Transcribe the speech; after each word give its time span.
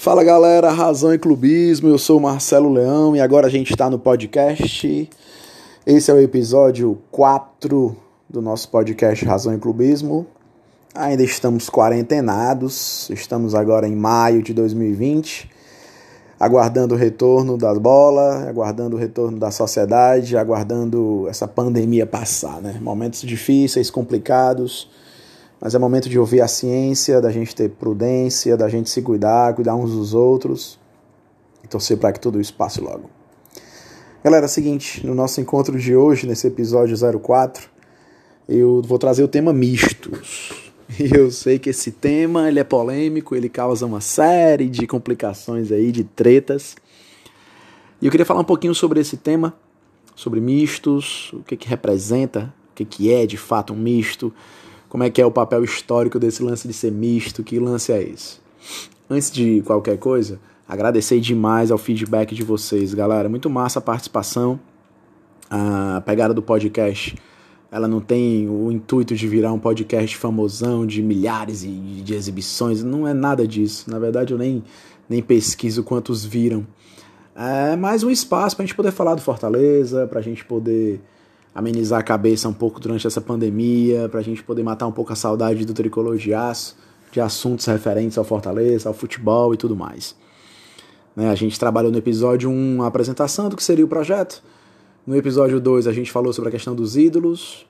Fala 0.00 0.24
galera, 0.24 0.72
Razão 0.72 1.12
e 1.12 1.18
Clubismo, 1.18 1.90
eu 1.90 1.98
sou 1.98 2.18
Marcelo 2.18 2.72
Leão 2.72 3.14
e 3.14 3.20
agora 3.20 3.48
a 3.48 3.50
gente 3.50 3.70
está 3.70 3.90
no 3.90 3.98
podcast. 3.98 5.10
Esse 5.84 6.10
é 6.10 6.14
o 6.14 6.18
episódio 6.18 6.98
4 7.10 7.94
do 8.26 8.40
nosso 8.40 8.70
podcast 8.70 9.22
Razão 9.26 9.54
e 9.54 9.58
Clubismo. 9.58 10.26
Ainda 10.94 11.22
estamos 11.22 11.68
quarentenados, 11.68 13.10
estamos 13.10 13.54
agora 13.54 13.86
em 13.86 13.94
maio 13.94 14.42
de 14.42 14.54
2020, 14.54 15.50
aguardando 16.40 16.94
o 16.94 16.96
retorno 16.96 17.58
das 17.58 17.76
bolas, 17.76 18.48
aguardando 18.48 18.96
o 18.96 18.98
retorno 18.98 19.38
da 19.38 19.50
sociedade, 19.50 20.34
aguardando 20.34 21.26
essa 21.28 21.46
pandemia 21.46 22.06
passar, 22.06 22.62
né? 22.62 22.78
Momentos 22.80 23.20
difíceis, 23.20 23.90
complicados 23.90 24.88
mas 25.60 25.74
é 25.74 25.78
momento 25.78 26.08
de 26.08 26.18
ouvir 26.18 26.40
a 26.40 26.48
ciência, 26.48 27.20
da 27.20 27.30
gente 27.30 27.54
ter 27.54 27.68
prudência, 27.68 28.56
da 28.56 28.68
gente 28.68 28.88
se 28.88 29.02
cuidar, 29.02 29.54
cuidar 29.54 29.76
uns 29.76 29.90
dos 29.92 30.14
outros 30.14 30.78
e 31.62 31.68
torcer 31.68 31.98
para 31.98 32.12
que 32.12 32.20
tudo 32.20 32.40
isso 32.40 32.54
passe 32.54 32.80
logo. 32.80 33.10
Galera, 34.24 34.46
é 34.46 34.48
o 34.48 34.50
seguinte, 34.50 35.06
no 35.06 35.14
nosso 35.14 35.40
encontro 35.40 35.78
de 35.78 35.94
hoje, 35.94 36.26
nesse 36.26 36.46
episódio 36.46 36.96
04, 37.20 37.68
eu 38.48 38.82
vou 38.82 38.98
trazer 38.98 39.22
o 39.22 39.28
tema 39.28 39.52
mistos. 39.52 40.70
E 40.98 41.14
eu 41.14 41.30
sei 41.30 41.56
que 41.56 41.70
esse 41.70 41.92
tema 41.92 42.48
ele 42.48 42.58
é 42.58 42.64
polêmico, 42.64 43.36
ele 43.36 43.48
causa 43.48 43.86
uma 43.86 44.00
série 44.00 44.68
de 44.68 44.88
complicações 44.88 45.70
aí, 45.70 45.92
de 45.92 46.02
tretas. 46.02 46.74
E 48.02 48.06
eu 48.06 48.10
queria 48.10 48.26
falar 48.26 48.40
um 48.40 48.44
pouquinho 48.44 48.74
sobre 48.74 48.98
esse 48.98 49.16
tema, 49.16 49.54
sobre 50.16 50.40
mistos, 50.40 51.32
o 51.32 51.44
que, 51.44 51.56
que 51.56 51.68
representa, 51.68 52.52
o 52.72 52.74
que, 52.74 52.84
que 52.84 53.12
é 53.12 53.24
de 53.24 53.36
fato 53.36 53.72
um 53.72 53.76
misto, 53.76 54.34
como 54.90 55.04
é 55.04 55.08
que 55.08 55.22
é 55.22 55.24
o 55.24 55.30
papel 55.30 55.62
histórico 55.62 56.18
desse 56.18 56.42
lance 56.42 56.66
de 56.66 56.74
ser 56.74 56.90
misto, 56.90 57.44
que 57.44 57.60
lance 57.60 57.92
é 57.92 58.02
esse? 58.02 58.38
Antes 59.08 59.30
de 59.30 59.62
qualquer 59.62 59.96
coisa, 59.98 60.40
agradecer 60.68 61.20
demais 61.20 61.70
ao 61.70 61.78
feedback 61.78 62.34
de 62.34 62.42
vocês, 62.42 62.92
galera. 62.92 63.28
Muito 63.28 63.48
massa 63.48 63.78
a 63.78 63.82
participação. 63.82 64.58
A 65.48 66.02
pegada 66.04 66.34
do 66.34 66.42
podcast, 66.42 67.16
ela 67.70 67.86
não 67.86 68.00
tem 68.00 68.48
o 68.48 68.72
intuito 68.72 69.14
de 69.14 69.28
virar 69.28 69.52
um 69.52 69.60
podcast 69.60 70.16
famosão 70.16 70.84
de 70.84 71.00
milhares 71.02 71.60
de 71.60 72.12
exibições, 72.12 72.82
não 72.82 73.06
é 73.06 73.14
nada 73.14 73.46
disso. 73.46 73.88
Na 73.88 73.98
verdade, 74.00 74.32
eu 74.32 74.38
nem, 74.38 74.60
nem 75.08 75.22
pesquiso 75.22 75.84
quantos 75.84 76.24
viram. 76.24 76.66
É 77.36 77.76
mais 77.76 78.02
um 78.02 78.10
espaço 78.10 78.56
para 78.56 78.64
a 78.64 78.66
gente 78.66 78.74
poder 78.74 78.90
falar 78.90 79.14
do 79.14 79.22
Fortaleza, 79.22 80.08
para 80.08 80.18
a 80.18 80.22
gente 80.22 80.44
poder 80.44 81.00
amenizar 81.54 82.00
a 82.00 82.02
cabeça 82.02 82.48
um 82.48 82.52
pouco 82.52 82.80
durante 82.80 83.06
essa 83.06 83.20
pandemia, 83.20 84.08
para 84.08 84.20
a 84.20 84.22
gente 84.22 84.42
poder 84.42 84.62
matar 84.62 84.86
um 84.86 84.92
pouco 84.92 85.12
a 85.12 85.16
saudade 85.16 85.64
do 85.64 85.74
tricolor 85.74 86.16
de 86.16 86.32
aço, 86.32 86.76
de 87.10 87.20
assuntos 87.20 87.66
referentes 87.66 88.16
ao 88.16 88.24
Fortaleza, 88.24 88.88
ao 88.88 88.94
futebol 88.94 89.52
e 89.52 89.56
tudo 89.56 89.74
mais. 89.74 90.14
Né, 91.14 91.28
a 91.28 91.34
gente 91.34 91.58
trabalhou 91.58 91.90
no 91.90 91.98
episódio 91.98 92.48
1 92.48 92.82
a 92.82 92.86
apresentação 92.86 93.48
do 93.48 93.56
que 93.56 93.64
seria 93.64 93.84
o 93.84 93.88
projeto. 93.88 94.42
No 95.06 95.16
episódio 95.16 95.60
2 95.60 95.86
a 95.86 95.92
gente 95.92 96.10
falou 96.12 96.32
sobre 96.32 96.48
a 96.48 96.52
questão 96.52 96.74
dos 96.74 96.96
ídolos. 96.96 97.66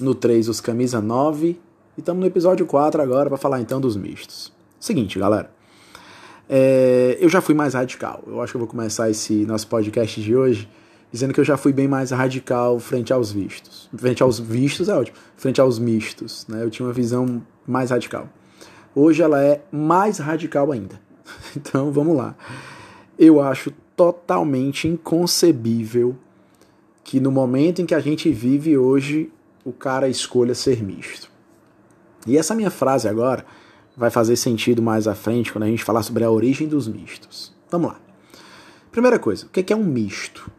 No 0.00 0.14
3 0.14 0.48
os 0.48 0.60
camisa 0.60 1.00
9. 1.00 1.48
E 1.96 2.00
estamos 2.00 2.20
no 2.20 2.26
episódio 2.26 2.64
4 2.66 3.02
agora 3.02 3.28
para 3.28 3.36
falar 3.36 3.60
então 3.60 3.80
dos 3.80 3.96
mistos. 3.96 4.52
Seguinte, 4.80 5.18
galera. 5.18 5.50
É, 6.48 7.18
eu 7.20 7.28
já 7.28 7.40
fui 7.40 7.54
mais 7.54 7.74
radical. 7.74 8.22
Eu 8.26 8.40
acho 8.40 8.52
que 8.52 8.56
eu 8.56 8.60
vou 8.60 8.68
começar 8.68 9.10
esse 9.10 9.44
nosso 9.44 9.66
podcast 9.66 10.20
de 10.20 10.34
hoje 10.34 10.68
dizendo 11.10 11.32
que 11.32 11.40
eu 11.40 11.44
já 11.44 11.56
fui 11.56 11.72
bem 11.72 11.88
mais 11.88 12.10
radical 12.10 12.78
frente 12.78 13.12
aos 13.12 13.32
vistos. 13.32 13.88
Frente 13.96 14.22
aos 14.22 14.38
vistos 14.38 14.88
é 14.88 14.94
ótimo, 14.94 15.16
frente 15.36 15.60
aos 15.60 15.78
mistos, 15.78 16.46
né? 16.48 16.62
Eu 16.62 16.70
tinha 16.70 16.86
uma 16.86 16.92
visão 16.92 17.42
mais 17.66 17.90
radical. 17.90 18.28
Hoje 18.94 19.22
ela 19.22 19.42
é 19.42 19.62
mais 19.70 20.18
radical 20.18 20.72
ainda. 20.72 21.00
Então 21.56 21.90
vamos 21.90 22.16
lá. 22.16 22.36
Eu 23.18 23.40
acho 23.40 23.72
totalmente 23.96 24.86
inconcebível 24.86 26.16
que 27.02 27.18
no 27.18 27.30
momento 27.30 27.80
em 27.80 27.86
que 27.86 27.94
a 27.94 28.00
gente 28.00 28.30
vive 28.30 28.76
hoje 28.76 29.32
o 29.64 29.72
cara 29.72 30.08
escolha 30.08 30.54
ser 30.54 30.82
misto. 30.82 31.30
E 32.26 32.36
essa 32.36 32.54
minha 32.54 32.70
frase 32.70 33.08
agora 33.08 33.44
vai 33.96 34.10
fazer 34.10 34.36
sentido 34.36 34.82
mais 34.82 35.08
à 35.08 35.14
frente 35.14 35.52
quando 35.52 35.64
a 35.64 35.68
gente 35.68 35.82
falar 35.82 36.02
sobre 36.02 36.24
a 36.24 36.30
origem 36.30 36.68
dos 36.68 36.86
mistos. 36.86 37.54
Vamos 37.70 37.92
lá. 37.92 38.00
Primeira 38.92 39.18
coisa, 39.18 39.46
o 39.46 39.48
que 39.48 39.72
é 39.72 39.76
um 39.76 39.84
misto? 39.84 40.50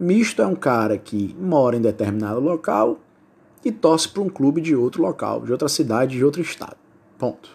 Misto 0.00 0.40
é 0.42 0.46
um 0.46 0.54
cara 0.54 0.96
que 0.96 1.34
mora 1.40 1.76
em 1.76 1.80
determinado 1.80 2.38
local 2.38 3.00
e 3.64 3.72
torce 3.72 4.08
para 4.08 4.22
um 4.22 4.28
clube 4.28 4.60
de 4.60 4.76
outro 4.76 5.02
local, 5.02 5.40
de 5.44 5.50
outra 5.50 5.68
cidade, 5.68 6.16
de 6.16 6.24
outro 6.24 6.40
estado. 6.40 6.76
Ponto. 7.18 7.50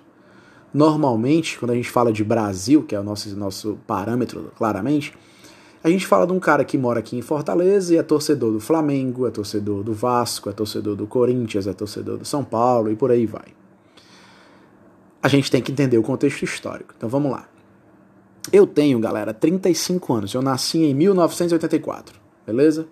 Normalmente, 0.74 1.58
quando 1.58 1.72
a 1.72 1.76
gente 1.76 1.90
fala 1.90 2.12
de 2.12 2.22
Brasil, 2.22 2.84
que 2.84 2.94
é 2.94 3.00
o 3.00 3.04
nosso, 3.04 3.34
nosso 3.38 3.80
parâmetro, 3.88 4.52
claramente, 4.58 5.14
a 5.82 5.90
gente 5.90 6.06
fala 6.06 6.28
de 6.28 6.34
um 6.34 6.40
cara 6.40 6.66
que 6.66 6.78
mora 6.78 7.00
aqui 7.00 7.16
em 7.16 7.22
Fortaleza 7.22 7.94
e 7.94 7.98
é 7.98 8.04
torcedor 8.04 8.52
do 8.52 8.60
Flamengo, 8.60 9.26
é 9.26 9.32
torcedor 9.32 9.82
do 9.82 9.94
Vasco, 9.94 10.50
é 10.50 10.54
torcedor 10.54 10.98
do 10.98 11.08
Corinthians, 11.08 11.66
é 11.66 11.72
torcedor 11.72 12.18
do 12.18 12.26
São 12.26 12.44
Paulo 12.44 12.92
e 12.92 12.96
por 12.98 13.10
aí 13.10 13.26
vai. 13.26 13.48
A 15.22 15.30
gente 15.30 15.50
tem 15.50 15.62
que 15.62 15.72
entender 15.72 15.98
o 15.98 16.04
contexto 16.04 16.44
histórico. 16.44 16.94
Então 16.98 17.08
vamos 17.08 17.32
lá. 17.32 17.48
Eu 18.52 18.68
tenho, 18.68 19.00
galera, 19.00 19.34
35 19.34 20.14
anos. 20.14 20.34
Eu 20.34 20.42
nasci 20.42 20.80
em 20.80 20.94
1984 20.94 22.23
beleza? 22.46 22.88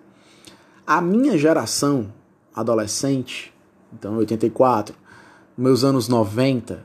A 0.86 1.00
minha 1.00 1.36
geração 1.38 2.12
adolescente, 2.54 3.52
então 3.92 4.16
84, 4.16 4.94
meus 5.56 5.84
anos 5.84 6.08
90, 6.08 6.84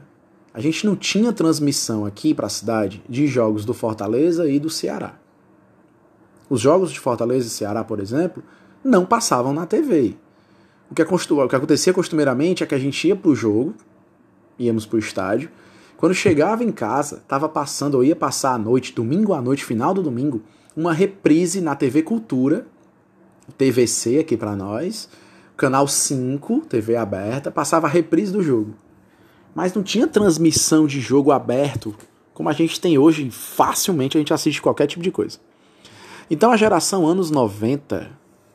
a 0.53 0.59
gente 0.59 0.85
não 0.85 0.95
tinha 0.95 1.33
transmissão 1.33 2.06
aqui 2.06 2.33
para 2.33 2.47
a 2.47 2.50
cidade 2.50 3.03
de 3.07 3.27
jogos 3.27 3.66
do 3.66 3.73
Fortaleza 3.73 4.50
e 4.50 4.59
do 4.59 4.69
Ceará. 4.69 5.16
Os 6.50 6.61
jogos 6.61 6.91
de 6.91 7.00
Fortaleza 7.00 7.47
e 7.47 7.50
Ceará, 7.50 7.83
por 7.83 8.00
exemplo, 8.00 8.44
não 8.83 9.06
passavam 9.06 9.53
na 9.53 9.66
TV. 9.66 10.16
O 10.89 10.95
que, 10.95 11.01
o 11.03 11.47
que 11.47 11.56
acontecia 11.56 11.94
costumeiramente 11.94 12.63
é 12.63 12.66
que 12.66 12.75
a 12.75 12.79
gente 12.79 13.07
ia 13.07 13.16
para 13.16 13.29
o 13.29 13.35
jogo, 13.35 13.75
íamos 14.57 14.85
para 14.85 14.95
o 14.95 15.00
estádio, 15.00 15.50
quando 15.97 16.13
chegava 16.13 16.63
em 16.63 16.72
casa, 16.72 17.17
estava 17.17 17.50
passando, 17.50 17.95
ou 17.95 18.03
ia 18.03 18.16
passar 18.16 18.53
a 18.53 18.57
noite, 18.57 18.94
domingo 18.94 19.33
à 19.33 19.41
noite, 19.41 19.66
final 19.66 19.94
do 19.94 20.01
domingo, 20.01 20.41
uma 20.77 20.93
reprise 20.93 21.59
na 21.59 21.75
TV 21.75 22.03
Cultura, 22.03 22.67
TVC 23.57 24.19
aqui 24.19 24.38
para 24.38 24.55
nós, 24.55 25.09
canal 25.57 25.88
5, 25.88 26.61
TV 26.69 26.95
aberta, 26.95 27.49
passava 27.49 27.88
a 27.88 27.89
reprise 27.89 28.31
do 28.31 28.43
jogo. 28.43 28.75
Mas 29.55 29.73
não 29.73 29.81
tinha 29.81 30.05
transmissão 30.05 30.85
de 30.85 31.01
jogo 31.01 31.31
aberto 31.31 31.95
como 32.31 32.47
a 32.47 32.53
gente 32.53 32.79
tem 32.79 32.99
hoje, 32.99 33.31
facilmente 33.31 34.15
a 34.15 34.19
gente 34.19 34.31
assiste 34.31 34.61
qualquer 34.61 34.85
tipo 34.85 35.01
de 35.01 35.09
coisa. 35.09 35.39
Então 36.29 36.51
a 36.51 36.57
geração 36.57 37.07
anos 37.07 37.31
90, 37.31 38.11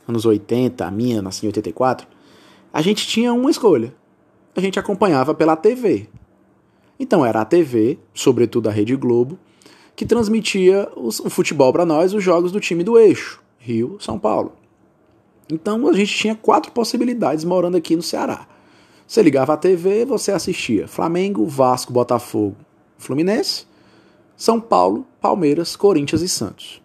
anos 0.06 0.24
80, 0.24 0.86
a 0.86 0.90
minha 0.92 1.20
nasci 1.20 1.44
em 1.44 1.48
84, 1.48 2.06
a 2.72 2.80
gente 2.80 3.04
tinha 3.04 3.32
uma 3.32 3.50
escolha. 3.50 3.92
A 4.54 4.60
gente 4.60 4.78
acompanhava 4.78 5.34
pela 5.34 5.56
TV. 5.56 6.08
Então 7.00 7.26
era 7.26 7.40
a 7.40 7.44
TV, 7.44 7.98
sobretudo 8.14 8.68
a 8.68 8.72
Rede 8.72 8.94
Globo, 8.94 9.36
que 10.02 10.08
transmitia 10.08 10.88
o 10.96 11.12
futebol 11.30 11.72
para 11.72 11.86
nós, 11.86 12.12
os 12.12 12.24
jogos 12.24 12.50
do 12.50 12.58
time 12.58 12.82
do 12.82 12.98
eixo, 12.98 13.40
Rio, 13.56 13.98
São 14.00 14.18
Paulo. 14.18 14.52
Então 15.48 15.86
a 15.88 15.92
gente 15.92 16.12
tinha 16.12 16.34
quatro 16.34 16.72
possibilidades 16.72 17.44
morando 17.44 17.76
aqui 17.76 17.94
no 17.94 18.02
Ceará. 18.02 18.48
Você 19.06 19.22
ligava 19.22 19.52
a 19.52 19.56
TV, 19.56 20.04
você 20.04 20.32
assistia 20.32 20.88
Flamengo, 20.88 21.46
Vasco, 21.46 21.92
Botafogo, 21.92 22.56
Fluminense, 22.98 23.64
São 24.36 24.60
Paulo, 24.60 25.06
Palmeiras, 25.20 25.76
Corinthians 25.76 26.20
e 26.20 26.28
Santos. 26.28 26.82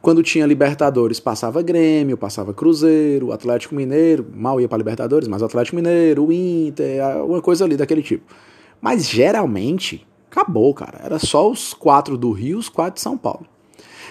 Quando 0.00 0.22
tinha 0.22 0.46
Libertadores, 0.46 1.20
passava 1.20 1.60
Grêmio, 1.60 2.16
passava 2.16 2.54
Cruzeiro, 2.54 3.32
Atlético 3.32 3.74
Mineiro, 3.74 4.26
mal 4.34 4.58
ia 4.58 4.68
para 4.68 4.78
Libertadores, 4.78 5.28
mas 5.28 5.42
Atlético 5.42 5.76
Mineiro, 5.76 6.24
o 6.24 6.32
Inter, 6.32 7.04
alguma 7.04 7.42
coisa 7.42 7.66
ali 7.66 7.76
daquele 7.76 8.02
tipo. 8.02 8.24
Mas 8.80 9.06
geralmente 9.06 10.06
acabou, 10.34 10.74
cara. 10.74 11.00
Era 11.02 11.18
só 11.18 11.48
os 11.48 11.72
quatro 11.72 12.18
do 12.18 12.32
Rio, 12.32 12.58
os 12.58 12.68
quatro 12.68 12.96
de 12.96 13.00
São 13.00 13.16
Paulo. 13.16 13.46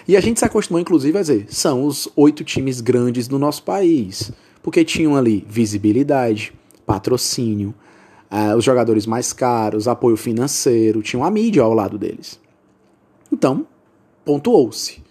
E 0.08 0.16
a 0.16 0.22
gente 0.22 0.40
se 0.40 0.46
acostumou, 0.46 0.80
inclusive, 0.80 1.18
a 1.18 1.22
dizer, 1.22 1.46
são 1.50 1.86
os 1.86 2.08
oito 2.16 2.44
times 2.44 2.82
grandes 2.82 3.28
do 3.28 3.38
nosso 3.38 3.64
país. 3.64 4.32
Porque 4.62 4.84
tinham 4.84 5.16
ali 5.16 5.46
visibilidade, 5.48 6.54
patrocínio, 6.86 7.74
uh, 8.32 8.56
os 8.56 8.64
jogadores 8.64 9.06
mais 9.06 9.34
caros, 9.34 9.88
apoio 9.88 10.18
financeiro, 10.18 11.02
tinham 11.02 11.24
a 11.24 11.32
mídia 11.32 11.62
ao 11.62 11.74
lado 11.74 11.98
deles. 11.98 12.40
Então, 13.32 13.66
pontuou-se. 14.24 15.04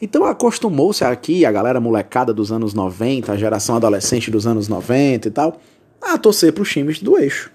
Então 0.00 0.24
acostumou-se 0.24 1.02
aqui, 1.04 1.46
a 1.46 1.52
galera 1.52 1.80
molecada 1.80 2.32
dos 2.34 2.52
anos 2.52 2.74
90, 2.74 3.32
a 3.32 3.36
geração 3.36 3.76
adolescente 3.76 4.30
dos 4.30 4.46
anos 4.46 4.68
90 4.68 5.28
e 5.28 5.30
tal, 5.30 5.58
a 6.02 6.18
torcer 6.18 6.52
para 6.52 6.62
os 6.62 6.70
times 6.70 7.00
do 7.00 7.16
eixo. 7.16 7.50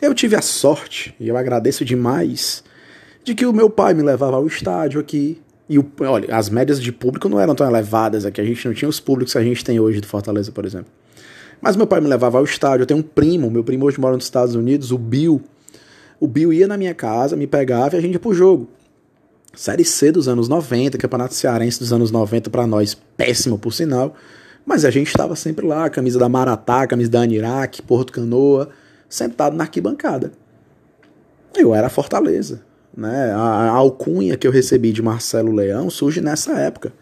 Eu 0.00 0.14
tive 0.14 0.36
a 0.36 0.42
sorte, 0.42 1.14
e 1.18 1.28
eu 1.28 1.36
agradeço 1.36 1.84
demais, 1.84 2.62
de 3.24 3.34
que 3.34 3.44
o 3.44 3.52
meu 3.52 3.68
pai 3.68 3.94
me 3.94 4.02
levava 4.02 4.36
ao 4.36 4.46
estádio 4.46 5.00
aqui. 5.00 5.40
E 5.68 5.78
o, 5.78 5.84
olha, 6.00 6.34
as 6.34 6.48
médias 6.48 6.80
de 6.80 6.92
público 6.92 7.28
não 7.28 7.38
eram 7.38 7.54
tão 7.54 7.66
elevadas 7.66 8.24
aqui, 8.24 8.40
a 8.40 8.44
gente 8.44 8.66
não 8.66 8.72
tinha 8.72 8.88
os 8.88 9.00
públicos 9.00 9.32
que 9.32 9.38
a 9.38 9.42
gente 9.42 9.64
tem 9.64 9.78
hoje 9.78 10.00
do 10.00 10.06
Fortaleza, 10.06 10.52
por 10.52 10.64
exemplo. 10.64 10.86
Mas 11.60 11.76
meu 11.76 11.86
pai 11.86 12.00
me 12.00 12.08
levava 12.08 12.38
ao 12.38 12.44
estádio, 12.44 12.84
eu 12.84 12.86
tenho 12.86 13.00
um 13.00 13.02
primo, 13.02 13.50
meu 13.50 13.64
primo 13.64 13.84
hoje 13.84 14.00
mora 14.00 14.14
nos 14.14 14.24
Estados 14.24 14.54
Unidos, 14.54 14.92
o 14.92 14.98
Bill. 14.98 15.42
O 16.20 16.26
Bill 16.26 16.52
ia 16.52 16.66
na 16.66 16.76
minha 16.76 16.94
casa, 16.94 17.36
me 17.36 17.46
pegava 17.46 17.96
e 17.96 17.98
a 17.98 18.00
gente 18.00 18.14
ia 18.14 18.20
pro 18.20 18.32
jogo. 18.32 18.68
Série 19.54 19.84
C 19.84 20.12
dos 20.12 20.28
anos 20.28 20.48
90, 20.48 20.96
Campeonato 20.96 21.34
Cearense 21.34 21.80
dos 21.80 21.92
anos 21.92 22.12
90 22.12 22.48
para 22.48 22.66
nós, 22.66 22.94
péssimo 22.94 23.58
por 23.58 23.72
sinal. 23.72 24.14
Mas 24.64 24.84
a 24.84 24.90
gente 24.90 25.08
estava 25.08 25.34
sempre 25.34 25.66
lá, 25.66 25.90
camisa 25.90 26.18
da 26.18 26.28
Maratá, 26.28 26.86
camisa 26.86 27.10
da 27.10 27.22
Anirac, 27.22 27.82
Porto 27.82 28.12
Canoa, 28.12 28.68
sentado 29.08 29.56
na 29.56 29.64
arquibancada. 29.64 30.32
Eu 31.56 31.74
era 31.74 31.88
Fortaleza. 31.88 32.62
Né? 32.96 33.32
A, 33.32 33.68
alcunha 33.70 34.36
que 34.36 34.46
eu 34.46 34.50
recebi 34.50 34.92
de 34.92 35.00
Marcelo 35.00 35.52
Leão 35.52 35.88
surge 35.88 36.20
nessa 36.20 36.52
época. 36.58 36.92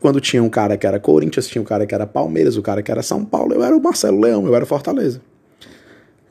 Quando 0.00 0.20
tinha 0.20 0.42
um 0.42 0.50
cara 0.50 0.76
que 0.76 0.86
era 0.86 1.00
Corinthians, 1.00 1.46
tinha 1.46 1.62
um 1.62 1.64
cara 1.64 1.86
que 1.86 1.94
era 1.94 2.06
Palmeiras, 2.06 2.56
o 2.56 2.62
cara 2.62 2.82
que 2.82 2.90
era 2.90 3.02
São 3.02 3.24
Paulo, 3.24 3.54
eu 3.54 3.64
era 3.64 3.74
o 3.74 3.82
Marcelo 3.82 4.20
Leão, 4.20 4.46
eu 4.46 4.54
era 4.54 4.66
Fortaleza. 4.66 5.20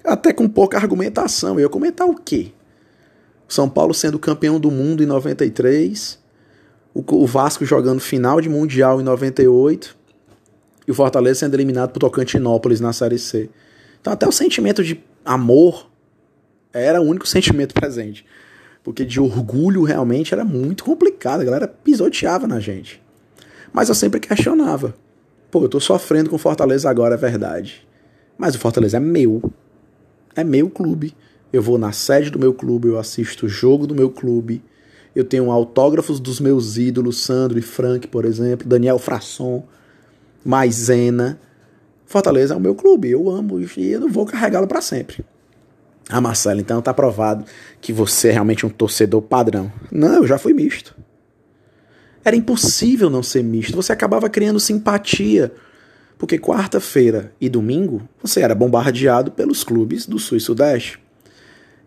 Até 0.03 0.33
com 0.33 0.47
pouca 0.47 0.77
argumentação. 0.77 1.55
Eu 1.55 1.61
ia 1.61 1.69
comentar 1.69 2.07
o 2.07 2.15
quê? 2.15 2.51
São 3.47 3.69
Paulo 3.69 3.93
sendo 3.93 4.19
campeão 4.19 4.59
do 4.59 4.69
mundo 4.69 5.01
em 5.01 5.05
93, 5.05 6.19
o 6.93 7.25
Vasco 7.25 7.65
jogando 7.65 7.99
final 7.99 8.39
de 8.39 8.49
Mundial 8.49 9.01
em 9.01 9.03
98 9.03 9.95
e 10.87 10.91
o 10.91 10.93
Fortaleza 10.93 11.41
sendo 11.41 11.55
eliminado 11.55 11.91
por 11.91 11.99
Tocantinópolis 11.99 12.79
na 12.79 12.93
Série 12.93 13.17
C. 13.17 13.49
Então 14.03 14.11
até 14.11 14.27
o 14.27 14.33
sentimento 14.33 14.83
de 14.83 15.01
amor 15.23 15.89
era 16.73 17.01
o 17.01 17.05
único 17.05 17.25
sentimento 17.25 17.73
presente. 17.73 18.25
Porque 18.83 19.05
de 19.05 19.17
orgulho 19.17 19.83
realmente 19.83 20.33
era 20.33 20.44
muito 20.44 20.83
complicado, 20.83 21.39
a 21.39 21.45
galera 21.45 21.69
pisoteava 21.69 22.45
na 22.45 22.59
gente. 22.59 23.01
Mas 23.71 23.88
eu 23.88 23.95
sempre 23.95 24.19
questionava. 24.19 24.94
Pô, 25.50 25.63
eu 25.63 25.69
tô 25.69 25.79
sofrendo 25.79 26.29
com 26.29 26.38
Fortaleza 26.38 26.89
agora, 26.89 27.15
é 27.15 27.17
verdade. 27.17 27.88
Mas 28.38 28.55
o 28.55 28.59
Fortaleza 28.59 28.97
é 28.97 29.00
meu. 29.00 29.41
É 30.35 30.44
meu 30.44 30.69
clube. 30.69 31.15
Eu 31.53 31.61
vou 31.61 31.77
na 31.77 31.94
sede 31.94 32.29
do 32.29 32.38
meu 32.38 32.53
clube, 32.53 32.89
eu 32.89 33.00
assisto 33.00 33.45
o 33.45 33.50
jogo 33.50 33.88
do 33.88 33.95
meu 33.95 34.09
clube. 34.09 34.61
Eu 35.15 35.23
tenho 35.23 35.50
autógrafos 35.50 36.19
dos 36.19 36.41
meus 36.41 36.77
ídolos, 36.77 37.23
Sandro 37.23 37.57
e 37.57 37.61
Frank, 37.61 38.07
por 38.07 38.25
exemplo, 38.25 38.67
Daniel 38.67 39.00
Frasson, 39.00 39.63
Maisena. 40.44 41.39
Fortaleza 42.13 42.54
é 42.54 42.57
o 42.57 42.60
meu 42.60 42.75
clube, 42.75 43.10
eu 43.10 43.27
amo 43.27 43.60
e 43.60 43.92
eu 43.92 44.00
não 44.00 44.07
vou 44.07 44.24
carregá-lo 44.24 44.68
para 44.68 44.81
sempre. 44.81 45.25
Ah, 46.07 46.21
Marcelo, 46.21 46.60
então 46.60 46.80
tá 46.80 46.94
provado 46.94 47.44
que 47.81 47.92
você 47.92 48.27
é 48.27 48.33
realmente 48.33 48.68
um 48.68 48.69
torcedor 48.69 49.19
padrão. 49.19 49.74
Não, 49.92 50.18
eu 50.18 50.27
já 50.27 50.38
fui 50.38 50.54
misto. 50.54 50.95
Era 52.24 52.36
impossível 52.36 53.10
não 53.10 53.24
ser 53.24 53.44
misto. 53.44 53.75
Você 53.75 53.92
acabava 53.92 54.30
criando 54.30 54.60
simpatia. 54.60 55.51
Porque 56.15 56.38
quarta-feira 56.38 57.33
e 57.42 57.50
domingo 57.50 58.07
você 58.21 58.42
era 58.42 58.54
bombardeado 58.54 59.31
pelos 59.31 59.63
clubes 59.63 60.06
do 60.06 60.19
Sul 60.19 60.38
e 60.38 60.42
Sudeste. 60.42 61.00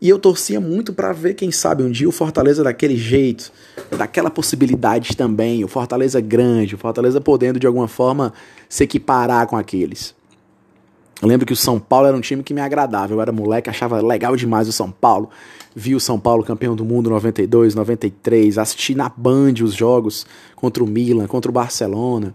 E 0.00 0.08
eu 0.08 0.18
torcia 0.18 0.60
muito 0.60 0.92
para 0.92 1.12
ver, 1.12 1.34
quem 1.34 1.50
sabe, 1.50 1.82
um 1.82 1.90
dia 1.90 2.08
o 2.08 2.12
Fortaleza 2.12 2.62
daquele 2.62 2.96
jeito, 2.96 3.50
daquela 3.96 4.30
possibilidade 4.30 5.16
também, 5.16 5.64
o 5.64 5.68
Fortaleza 5.68 6.20
grande, 6.20 6.74
o 6.74 6.78
Fortaleza 6.78 7.20
podendo 7.20 7.58
de 7.58 7.66
alguma 7.66 7.88
forma 7.88 8.32
se 8.68 8.84
equiparar 8.84 9.46
com 9.46 9.56
aqueles. 9.56 10.14
Eu 11.20 11.28
lembro 11.28 11.46
que 11.46 11.52
o 11.52 11.56
São 11.56 11.80
Paulo 11.80 12.06
era 12.06 12.16
um 12.16 12.20
time 12.20 12.42
que 12.42 12.52
me 12.52 12.60
agradava. 12.60 13.14
Eu 13.14 13.22
era 13.22 13.32
moleque, 13.32 13.70
achava 13.70 14.02
legal 14.02 14.36
demais 14.36 14.68
o 14.68 14.72
São 14.72 14.90
Paulo. 14.90 15.30
Vi 15.74 15.94
o 15.94 16.00
São 16.00 16.18
Paulo 16.18 16.44
campeão 16.44 16.76
do 16.76 16.84
mundo 16.84 17.08
92, 17.08 17.74
93, 17.74 18.58
assisti 18.58 18.94
na 18.94 19.08
Band 19.08 19.54
os 19.62 19.72
jogos 19.72 20.26
contra 20.54 20.84
o 20.84 20.86
Milan, 20.86 21.26
contra 21.26 21.50
o 21.50 21.54
Barcelona. 21.54 22.34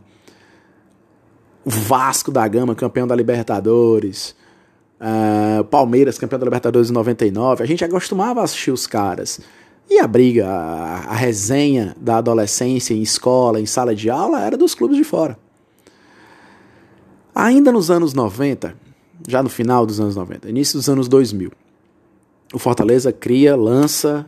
O 1.64 1.69
Vasco 1.69 2.31
da 2.31 2.48
Gama, 2.48 2.74
campeão 2.74 3.06
da 3.06 3.16
Libertadores. 3.16 4.36
Uh, 5.01 5.63
Palmeiras, 5.63 6.19
campeão 6.19 6.38
da 6.38 6.45
Libertadores 6.45 6.92
em 6.92 6.94
99. 6.94 7.63
A 7.63 7.65
gente 7.65 7.83
acostumava 7.83 8.42
a 8.42 8.44
assistir 8.44 8.69
os 8.69 8.86
caras. 8.86 9.39
E 9.89 10.00
a 10.00 10.07
briga, 10.07 10.48
a, 10.48 11.06
a 11.07 11.15
resenha 11.15 11.95
da 12.00 12.18
adolescência 12.18 12.94
em 12.94 13.01
escola, 13.01 13.59
em 13.59 13.65
sala 13.65 13.95
de 13.95 14.09
aula, 14.12 14.45
era 14.45 14.56
dos 14.56 14.75
clubes 14.75 14.95
de 14.95 15.03
fora. 15.03 15.38
Ainda 17.33 17.71
nos 17.71 17.89
anos 17.89 18.13
90, 18.13 18.75
já 19.27 19.42
no 19.42 19.50
final 19.50 19.86
dos 19.86 20.00
anos 20.00 20.15
90, 20.15 20.50
início 20.50 20.77
dos 20.77 20.88
anos 20.88 21.07
2000, 21.07 21.51
o 22.54 22.59
Fortaleza 22.59 23.12
cria, 23.12 23.56
lança, 23.56 24.25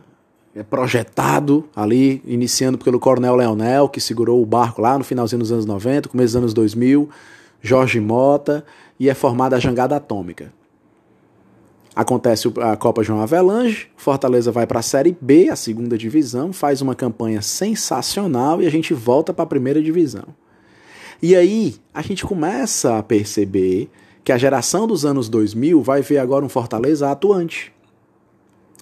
é 0.54 0.62
projetado 0.62 1.64
ali, 1.76 2.22
iniciando 2.24 2.78
pelo 2.78 2.98
Coronel 2.98 3.36
Leonel, 3.36 3.88
que 3.88 4.00
segurou 4.00 4.42
o 4.42 4.46
barco 4.46 4.80
lá 4.80 4.96
no 4.96 5.04
finalzinho 5.04 5.40
dos 5.40 5.52
anos 5.52 5.66
90, 5.66 6.08
começo 6.08 6.28
dos 6.28 6.36
anos 6.36 6.54
2000, 6.54 7.08
Jorge 7.60 8.00
Mota, 8.00 8.64
e 8.98 9.08
é 9.08 9.14
formada 9.14 9.56
a 9.56 9.60
Jangada 9.60 9.96
Atômica. 9.96 10.52
Acontece 11.94 12.52
a 12.60 12.76
Copa 12.76 13.04
João 13.04 13.20
Avelange, 13.20 13.88
Fortaleza 13.96 14.50
vai 14.50 14.66
para 14.66 14.80
a 14.80 14.82
Série 14.82 15.16
B, 15.20 15.48
a 15.48 15.54
segunda 15.54 15.96
divisão, 15.96 16.52
faz 16.52 16.80
uma 16.82 16.94
campanha 16.94 17.40
sensacional 17.40 18.60
e 18.60 18.66
a 18.66 18.70
gente 18.70 18.92
volta 18.92 19.32
para 19.32 19.44
a 19.44 19.46
primeira 19.46 19.80
divisão. 19.80 20.24
E 21.22 21.36
aí 21.36 21.76
a 21.92 22.02
gente 22.02 22.24
começa 22.24 22.98
a 22.98 23.02
perceber 23.02 23.88
que 24.24 24.32
a 24.32 24.38
geração 24.38 24.86
dos 24.86 25.04
anos 25.04 25.28
2000 25.28 25.80
vai 25.82 26.02
ver 26.02 26.18
agora 26.18 26.44
um 26.44 26.48
Fortaleza 26.48 27.10
atuante. 27.10 27.72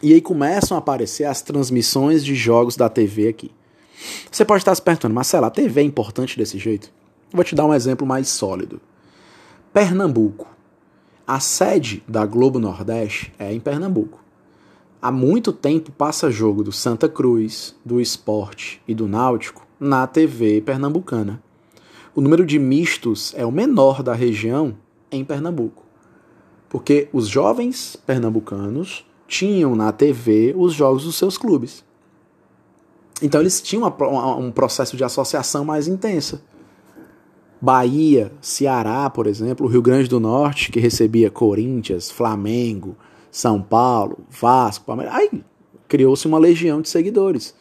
E 0.02 0.14
aí 0.14 0.20
começam 0.20 0.76
a 0.76 0.78
aparecer 0.78 1.24
as 1.24 1.42
transmissões 1.42 2.24
de 2.24 2.34
jogos 2.34 2.76
da 2.76 2.88
TV 2.88 3.28
aqui. 3.28 3.50
Você 4.30 4.44
pode 4.44 4.62
estar 4.62 4.74
se 4.74 4.82
perguntando, 4.82 5.14
Marcelo, 5.14 5.46
a 5.46 5.50
TV 5.50 5.82
é 5.82 5.84
importante 5.84 6.36
desse 6.38 6.58
jeito? 6.58 6.90
Vou 7.32 7.44
te 7.44 7.54
dar 7.54 7.66
um 7.66 7.74
exemplo 7.74 8.06
mais 8.06 8.28
sólido. 8.28 8.80
Pernambuco. 9.72 10.48
A 11.26 11.40
sede 11.40 12.02
da 12.06 12.26
Globo 12.26 12.58
Nordeste 12.58 13.32
é 13.38 13.52
em 13.52 13.60
Pernambuco. 13.60 14.20
Há 15.00 15.10
muito 15.10 15.52
tempo 15.52 15.90
passa 15.92 16.30
jogo 16.30 16.62
do 16.62 16.72
Santa 16.72 17.08
Cruz, 17.08 17.74
do 17.84 18.00
Esporte 18.00 18.80
e 18.86 18.94
do 18.94 19.08
Náutico 19.08 19.66
na 19.78 20.06
TV 20.06 20.60
pernambucana 20.60 21.42
o 22.14 22.20
número 22.20 22.44
de 22.44 22.58
mistos 22.58 23.32
é 23.36 23.46
o 23.46 23.50
menor 23.50 24.02
da 24.02 24.12
região 24.12 24.76
em 25.10 25.24
Pernambuco. 25.24 25.82
Porque 26.68 27.08
os 27.12 27.26
jovens 27.26 27.96
pernambucanos 27.96 29.06
tinham 29.26 29.74
na 29.74 29.92
TV 29.92 30.54
os 30.56 30.74
jogos 30.74 31.04
dos 31.04 31.16
seus 31.16 31.38
clubes. 31.38 31.82
Então 33.22 33.40
eles 33.40 33.62
tinham 33.62 33.86
um 34.38 34.50
processo 34.50 34.96
de 34.96 35.04
associação 35.04 35.64
mais 35.64 35.88
intensa. 35.88 36.42
Bahia, 37.62 38.32
Ceará, 38.40 39.08
por 39.08 39.28
exemplo, 39.28 39.68
Rio 39.68 39.80
Grande 39.80 40.08
do 40.08 40.18
Norte, 40.18 40.72
que 40.72 40.80
recebia 40.80 41.30
Corinthians, 41.30 42.10
Flamengo, 42.10 42.96
São 43.30 43.62
Paulo, 43.62 44.18
Vasco, 44.28 44.84
Palmeiras. 44.84 45.14
Aí 45.14 45.30
criou-se 45.86 46.26
uma 46.26 46.38
legião 46.38 46.82
de 46.82 46.88
seguidores. 46.88 47.54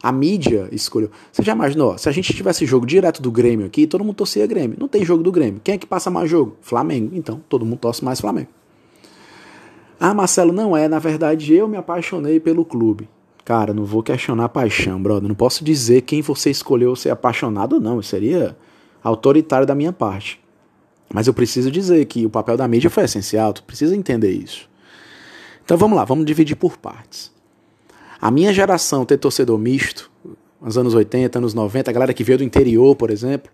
A 0.00 0.12
mídia 0.12 0.68
escolheu. 0.70 1.10
Você 1.32 1.42
já 1.42 1.54
imaginou? 1.54 1.98
Se 1.98 2.08
a 2.08 2.12
gente 2.12 2.32
tivesse 2.32 2.64
jogo 2.64 2.86
direto 2.86 3.20
do 3.20 3.32
Grêmio 3.32 3.66
aqui, 3.66 3.84
todo 3.84 4.04
mundo 4.04 4.14
torcia 4.14 4.46
Grêmio. 4.46 4.76
Não 4.78 4.86
tem 4.86 5.04
jogo 5.04 5.24
do 5.24 5.32
Grêmio. 5.32 5.60
Quem 5.64 5.74
é 5.74 5.78
que 5.78 5.86
passa 5.88 6.08
mais 6.08 6.30
jogo? 6.30 6.56
Flamengo. 6.60 7.10
Então, 7.14 7.42
todo 7.48 7.66
mundo 7.66 7.80
torce 7.80 8.04
mais 8.04 8.20
Flamengo. 8.20 8.50
Ah, 9.98 10.14
Marcelo, 10.14 10.52
não 10.52 10.76
é. 10.76 10.86
Na 10.86 11.00
verdade, 11.00 11.52
eu 11.52 11.66
me 11.66 11.76
apaixonei 11.76 12.38
pelo 12.38 12.64
clube. 12.64 13.08
Cara, 13.44 13.74
não 13.74 13.84
vou 13.84 14.04
questionar 14.04 14.44
a 14.44 14.48
paixão, 14.48 15.02
brother. 15.02 15.28
Não 15.28 15.34
posso 15.34 15.64
dizer 15.64 16.02
quem 16.02 16.22
você 16.22 16.48
escolheu 16.48 16.94
ser 16.94 17.10
apaixonado 17.10 17.72
ou 17.72 17.80
não. 17.80 18.00
Seria 18.00 18.56
autoritário 19.02 19.66
da 19.66 19.74
minha 19.74 19.92
parte. 19.92 20.40
Mas 21.12 21.26
eu 21.26 21.34
preciso 21.34 21.70
dizer 21.70 22.04
que 22.06 22.26
o 22.26 22.30
papel 22.30 22.56
da 22.56 22.68
mídia 22.68 22.90
foi 22.90 23.04
essencial. 23.04 23.52
Tu 23.52 23.62
precisa 23.62 23.96
entender 23.96 24.30
isso. 24.30 24.68
Então 25.64 25.76
vamos 25.76 25.96
lá, 25.96 26.04
vamos 26.04 26.24
dividir 26.24 26.56
por 26.56 26.76
partes. 26.76 27.32
A 28.20 28.30
minha 28.30 28.52
geração 28.52 29.04
ter 29.04 29.16
torcedor 29.16 29.58
misto, 29.58 30.10
nos 30.60 30.76
anos 30.76 30.94
80, 30.94 31.38
anos 31.38 31.54
90, 31.54 31.90
a 31.90 31.94
galera 31.94 32.12
que 32.12 32.24
veio 32.24 32.38
do 32.38 32.44
interior, 32.44 32.96
por 32.96 33.10
exemplo, 33.10 33.50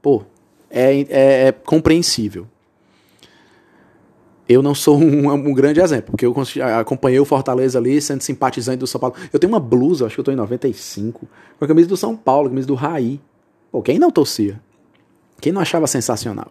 pô, 0.00 0.22
é, 0.70 1.00
é, 1.00 1.48
é 1.48 1.52
compreensível. 1.52 2.46
Eu 4.48 4.62
não 4.62 4.74
sou 4.74 4.96
um, 4.96 5.28
um, 5.28 5.52
grande 5.52 5.80
exemplo, 5.80 6.12
porque 6.12 6.24
eu 6.24 6.34
acompanhei 6.78 7.18
o 7.18 7.24
Fortaleza 7.24 7.78
ali, 7.78 8.00
sendo 8.00 8.20
simpatizante 8.22 8.78
do 8.78 8.86
São 8.86 9.00
Paulo. 9.00 9.16
Eu 9.32 9.38
tenho 9.38 9.52
uma 9.52 9.58
blusa, 9.58 10.06
acho 10.06 10.14
que 10.14 10.20
eu 10.20 10.24
tô 10.24 10.30
em 10.30 10.36
95, 10.36 11.26
com 11.58 11.64
a 11.64 11.68
camisa 11.68 11.88
do 11.88 11.96
São 11.96 12.16
Paulo, 12.16 12.46
a 12.46 12.50
camisa 12.50 12.68
do 12.68 12.74
Raí. 12.74 13.20
Pô, 13.72 13.82
quem 13.82 13.98
não 13.98 14.10
torcia? 14.10 14.60
Quem 15.40 15.52
não 15.52 15.60
achava 15.60 15.86
sensacional? 15.86 16.50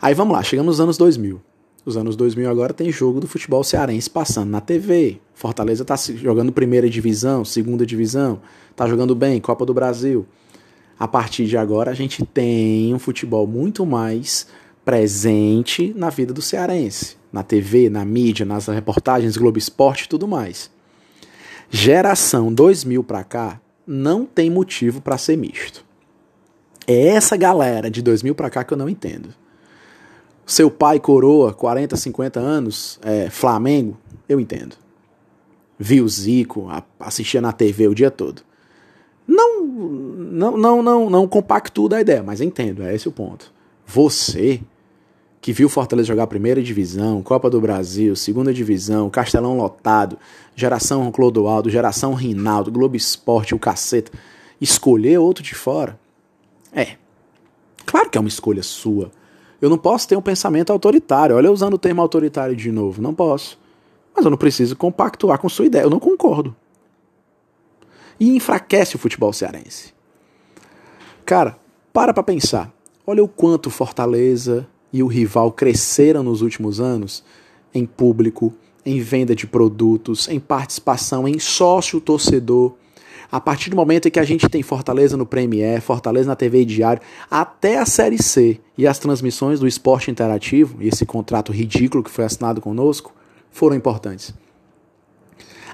Aí 0.00 0.14
vamos 0.14 0.34
lá, 0.34 0.42
chegamos 0.42 0.72
nos 0.72 0.80
anos 0.80 0.96
2000. 0.96 1.40
Os 1.86 1.96
anos 1.96 2.16
2000 2.16 2.50
agora 2.50 2.72
tem 2.72 2.90
jogo 2.90 3.20
do 3.20 3.28
futebol 3.28 3.62
cearense 3.62 4.08
passando 4.08 4.50
na 4.50 4.60
TV. 4.60 5.20
Fortaleza 5.34 5.82
está 5.82 5.96
jogando 5.96 6.50
primeira 6.50 6.88
divisão, 6.88 7.44
segunda 7.44 7.84
divisão, 7.84 8.40
está 8.70 8.88
jogando 8.88 9.14
bem, 9.14 9.40
Copa 9.40 9.66
do 9.66 9.74
Brasil. 9.74 10.26
A 10.98 11.06
partir 11.06 11.46
de 11.46 11.56
agora 11.56 11.90
a 11.90 11.94
gente 11.94 12.24
tem 12.24 12.94
um 12.94 12.98
futebol 12.98 13.46
muito 13.46 13.84
mais 13.84 14.46
presente 14.84 15.92
na 15.94 16.08
vida 16.08 16.32
do 16.32 16.40
cearense, 16.40 17.16
na 17.32 17.42
TV, 17.42 17.90
na 17.90 18.04
mídia, 18.04 18.46
nas 18.46 18.66
reportagens, 18.66 19.36
Globo 19.36 19.58
Esporte 19.58 20.04
e 20.04 20.08
tudo 20.08 20.26
mais. 20.26 20.70
Geração 21.70 22.52
2000 22.52 23.02
para 23.04 23.24
cá 23.24 23.60
não 23.86 24.24
tem 24.24 24.48
motivo 24.48 25.00
para 25.00 25.18
ser 25.18 25.36
misto. 25.36 25.83
É 26.86 27.08
essa 27.08 27.36
galera 27.36 27.90
de 27.90 28.02
2000 28.02 28.34
para 28.34 28.50
cá 28.50 28.64
que 28.64 28.72
eu 28.72 28.78
não 28.78 28.88
entendo 28.88 29.34
seu 30.46 30.70
pai 30.70 31.00
coroa, 31.00 31.52
40, 31.52 31.96
50 31.96 32.40
anos, 32.40 32.98
é, 33.02 33.30
Flamengo, 33.30 33.96
eu 34.28 34.38
entendo. 34.38 34.76
via 35.78 36.04
o 36.04 36.08
Zico, 36.08 36.68
assistia 37.00 37.40
na 37.40 37.52
TV 37.52 37.88
o 37.88 37.94
dia 37.94 38.10
todo. 38.10 38.42
Não, 39.26 39.64
não, 39.64 40.56
não, 40.56 40.82
não, 40.82 41.10
não 41.10 41.26
compactuo 41.26 41.88
da 41.88 42.00
ideia, 42.00 42.22
mas 42.22 42.40
entendo, 42.40 42.82
é 42.82 42.94
esse 42.94 43.08
o 43.08 43.12
ponto. 43.12 43.52
Você 43.86 44.60
que 45.40 45.52
viu 45.52 45.68
Fortaleza 45.68 46.06
jogar 46.06 46.26
primeira 46.26 46.62
divisão, 46.62 47.22
Copa 47.22 47.50
do 47.50 47.60
Brasil, 47.60 48.16
segunda 48.16 48.52
divisão, 48.52 49.10
Castelão 49.10 49.58
lotado, 49.58 50.18
geração 50.56 51.10
Clodoaldo, 51.10 51.68
geração 51.68 52.14
Rinaldo, 52.14 52.70
Globo 52.70 52.96
Esporte, 52.96 53.54
o 53.54 53.58
caceta, 53.58 54.12
escolher 54.60 55.18
outro 55.18 55.42
de 55.42 55.54
fora? 55.54 55.98
É. 56.74 56.96
Claro 57.86 58.10
que 58.10 58.18
é 58.18 58.20
uma 58.20 58.28
escolha 58.28 58.62
sua. 58.62 59.10
Eu 59.60 59.70
não 59.70 59.78
posso 59.78 60.08
ter 60.08 60.16
um 60.16 60.22
pensamento 60.22 60.72
autoritário. 60.72 61.36
Olha, 61.36 61.50
usando 61.50 61.74
o 61.74 61.78
termo 61.78 62.02
autoritário 62.02 62.56
de 62.56 62.70
novo, 62.70 63.00
não 63.00 63.14
posso. 63.14 63.58
Mas 64.14 64.24
eu 64.24 64.30
não 64.30 64.38
preciso 64.38 64.76
compactuar 64.76 65.38
com 65.38 65.48
sua 65.48 65.66
ideia. 65.66 65.84
Eu 65.84 65.90
não 65.90 66.00
concordo. 66.00 66.54
E 68.18 68.36
enfraquece 68.36 68.96
o 68.96 68.98
futebol 68.98 69.32
cearense. 69.32 69.94
Cara, 71.24 71.56
para 71.92 72.12
pra 72.12 72.22
pensar. 72.22 72.72
Olha 73.06 73.22
o 73.22 73.28
quanto 73.28 73.70
Fortaleza 73.70 74.66
e 74.92 75.02
o 75.02 75.06
rival 75.06 75.52
cresceram 75.52 76.22
nos 76.22 76.42
últimos 76.42 76.80
anos 76.80 77.24
em 77.74 77.84
público, 77.84 78.52
em 78.86 79.00
venda 79.00 79.34
de 79.34 79.46
produtos, 79.46 80.28
em 80.28 80.38
participação, 80.38 81.26
em 81.26 81.38
sócio 81.38 82.00
torcedor. 82.00 82.74
A 83.30 83.40
partir 83.40 83.70
do 83.70 83.76
momento 83.76 84.08
em 84.08 84.10
que 84.10 84.20
a 84.20 84.24
gente 84.24 84.48
tem 84.48 84.62
Fortaleza 84.62 85.16
no 85.16 85.26
Premier, 85.26 85.80
Fortaleza 85.80 86.28
na 86.28 86.36
TV 86.36 86.64
Diário, 86.64 87.02
até 87.30 87.78
a 87.78 87.86
Série 87.86 88.22
C 88.22 88.60
e 88.76 88.86
as 88.86 88.98
transmissões 88.98 89.60
do 89.60 89.66
esporte 89.66 90.10
interativo, 90.10 90.76
e 90.80 90.88
esse 90.88 91.04
contrato 91.04 91.52
ridículo 91.52 92.02
que 92.02 92.10
foi 92.10 92.24
assinado 92.24 92.60
conosco, 92.60 93.14
foram 93.50 93.76
importantes. 93.76 94.34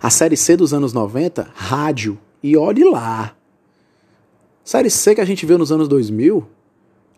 A 0.02 0.10
Série 0.10 0.36
C 0.36 0.56
dos 0.56 0.72
anos 0.72 0.92
90, 0.92 1.50
rádio, 1.54 2.18
e 2.42 2.56
olhe 2.56 2.84
lá. 2.84 3.34
Série 4.64 4.90
C 4.90 5.14
que 5.14 5.20
a 5.20 5.24
gente 5.24 5.44
viu 5.44 5.58
nos 5.58 5.70
anos 5.70 5.88
2000, 5.88 6.46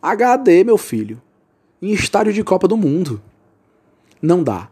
HD, 0.00 0.64
meu 0.64 0.78
filho 0.78 1.20
em 1.82 1.90
estádio 1.90 2.32
de 2.32 2.44
Copa 2.44 2.68
do 2.68 2.76
Mundo. 2.76 3.20
Não 4.22 4.44
dá. 4.44 4.70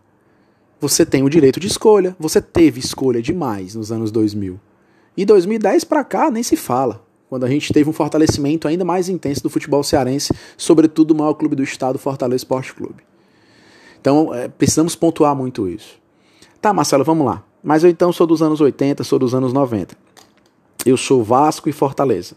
Você 0.81 1.05
tem 1.05 1.25
o 1.25 1.29
direito 1.29 1.59
de 1.59 1.67
escolha. 1.67 2.15
Você 2.21 2.41
teve 2.41 2.79
escolha 2.79 3.21
demais 3.21 3.75
nos 3.75 3.91
anos 3.91 4.13
2000. 4.13 4.61
E 5.21 5.25
2010 5.27 5.85
para 5.85 6.03
cá 6.03 6.31
nem 6.31 6.43
se 6.43 6.57
fala. 6.57 7.05
Quando 7.29 7.45
a 7.45 7.49
gente 7.51 7.75
teve 7.75 7.91
um 7.91 7.93
fortalecimento 7.93 8.67
ainda 8.67 8.87
mais 8.87 9.07
intenso 9.11 9.43
do 9.43 9.51
futebol 9.51 9.83
cearense, 9.83 10.33
sobretudo 10.57 11.11
o 11.11 11.15
maior 11.15 11.35
clube 11.35 11.55
do 11.55 11.63
estado, 11.63 11.99
Fortaleza 11.99 12.37
Esporte 12.37 12.73
Clube. 12.73 13.03
Então, 14.01 14.33
é, 14.33 14.49
precisamos 14.49 14.97
pontuar 14.97 15.37
muito 15.37 15.69
isso. 15.69 16.01
Tá, 16.59 16.73
Marcelo, 16.73 17.05
vamos 17.05 17.27
lá. 17.27 17.45
Mas 17.63 17.85
eu 17.85 17.91
então 17.91 18.11
sou 18.11 18.27
dos 18.27 18.41
anos 18.41 18.63
80, 18.63 19.05
sou 19.05 19.19
dos 19.19 19.35
anos 19.35 19.53
90. 19.53 19.95
Eu 20.87 20.97
sou 20.97 21.23
Vasco 21.23 21.69
e 21.69 21.73
Fortaleza. 21.73 22.35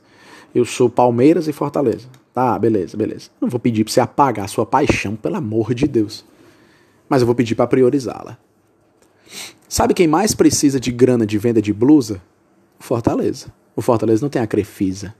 Eu 0.53 0.65
sou 0.65 0.89
Palmeiras 0.89 1.47
e 1.47 1.53
Fortaleza. 1.53 2.09
Tá, 2.33 2.59
beleza, 2.59 2.97
beleza. 2.97 3.29
Não 3.39 3.47
vou 3.47 3.61
pedir 3.61 3.85
pra 3.85 3.93
você 3.93 4.01
apagar 4.01 4.43
a 4.43 4.49
sua 4.49 4.65
paixão, 4.65 5.15
pelo 5.15 5.37
amor 5.37 5.73
de 5.73 5.87
Deus. 5.87 6.25
Mas 7.07 7.21
eu 7.21 7.25
vou 7.25 7.33
pedir 7.33 7.55
para 7.55 7.65
priorizá-la. 7.65 8.37
Sabe 9.69 9.93
quem 9.93 10.05
mais 10.05 10.35
precisa 10.35 10.81
de 10.81 10.91
grana 10.91 11.25
de 11.25 11.37
venda 11.37 11.61
de 11.61 11.71
blusa? 11.71 12.21
O 12.83 12.85
Fortaleza. 12.85 13.47
O 13.77 13.81
Fortaleza 13.81 14.21
não 14.21 14.29
tem 14.29 14.41
a 14.41 14.45
Crefisa. 14.45 15.15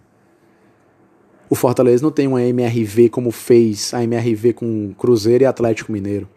O 1.50 1.56
Fortaleza 1.56 2.04
não 2.04 2.12
tem 2.12 2.28
uma 2.28 2.44
MRV 2.44 3.08
como 3.08 3.32
fez 3.32 3.94
a 3.94 4.04
MRV 4.04 4.52
com 4.52 4.94
Cruzeiro 4.98 5.46
e 5.46 5.48
Atlético 5.48 5.90
Mineiro. 5.90 6.28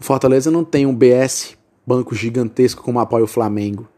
O 0.00 0.04
Fortaleza 0.04 0.48
não 0.48 0.62
tem 0.62 0.86
um 0.86 0.94
BS, 0.94 1.58
banco 1.84 2.14
gigantesco 2.14 2.84
como 2.84 3.00
apoia 3.00 3.24
o 3.24 3.26
Flamengo. 3.26 3.88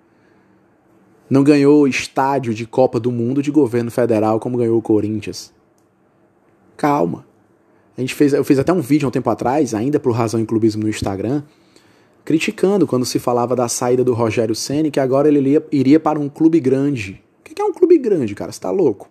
Não 1.28 1.44
ganhou 1.44 1.86
estádio 1.86 2.54
de 2.54 2.64
Copa 2.64 2.98
do 2.98 3.12
Mundo 3.12 3.42
de 3.42 3.50
governo 3.50 3.90
federal 3.90 4.40
como 4.40 4.56
ganhou 4.56 4.78
o 4.78 4.82
Corinthians. 4.82 5.52
Calma. 6.74 7.26
A 7.98 8.00
gente 8.00 8.14
fez, 8.14 8.32
eu 8.32 8.44
fiz 8.44 8.58
até 8.58 8.72
um 8.72 8.80
vídeo 8.80 9.04
há 9.04 9.10
um 9.10 9.12
tempo 9.12 9.28
atrás, 9.28 9.74
ainda 9.74 10.00
pro 10.00 10.10
Razão 10.10 10.40
em 10.40 10.46
Clubismo 10.46 10.84
no 10.84 10.88
Instagram, 10.88 11.42
criticando 12.24 12.86
quando 12.86 13.04
se 13.04 13.18
falava 13.18 13.54
da 13.54 13.68
saída 13.68 14.02
do 14.02 14.14
Rogério 14.14 14.54
Ceni, 14.54 14.90
que 14.90 14.98
agora 14.98 15.28
ele 15.28 15.62
iria, 15.70 16.00
para 16.00 16.18
um 16.18 16.28
clube 16.28 16.58
grande. 16.58 17.22
O 17.40 17.42
que 17.42 17.60
é 17.60 17.64
um 17.64 17.72
clube 17.72 17.98
grande, 17.98 18.34
cara? 18.34 18.50
Você 18.50 18.60
tá 18.60 18.70
louco? 18.70 19.08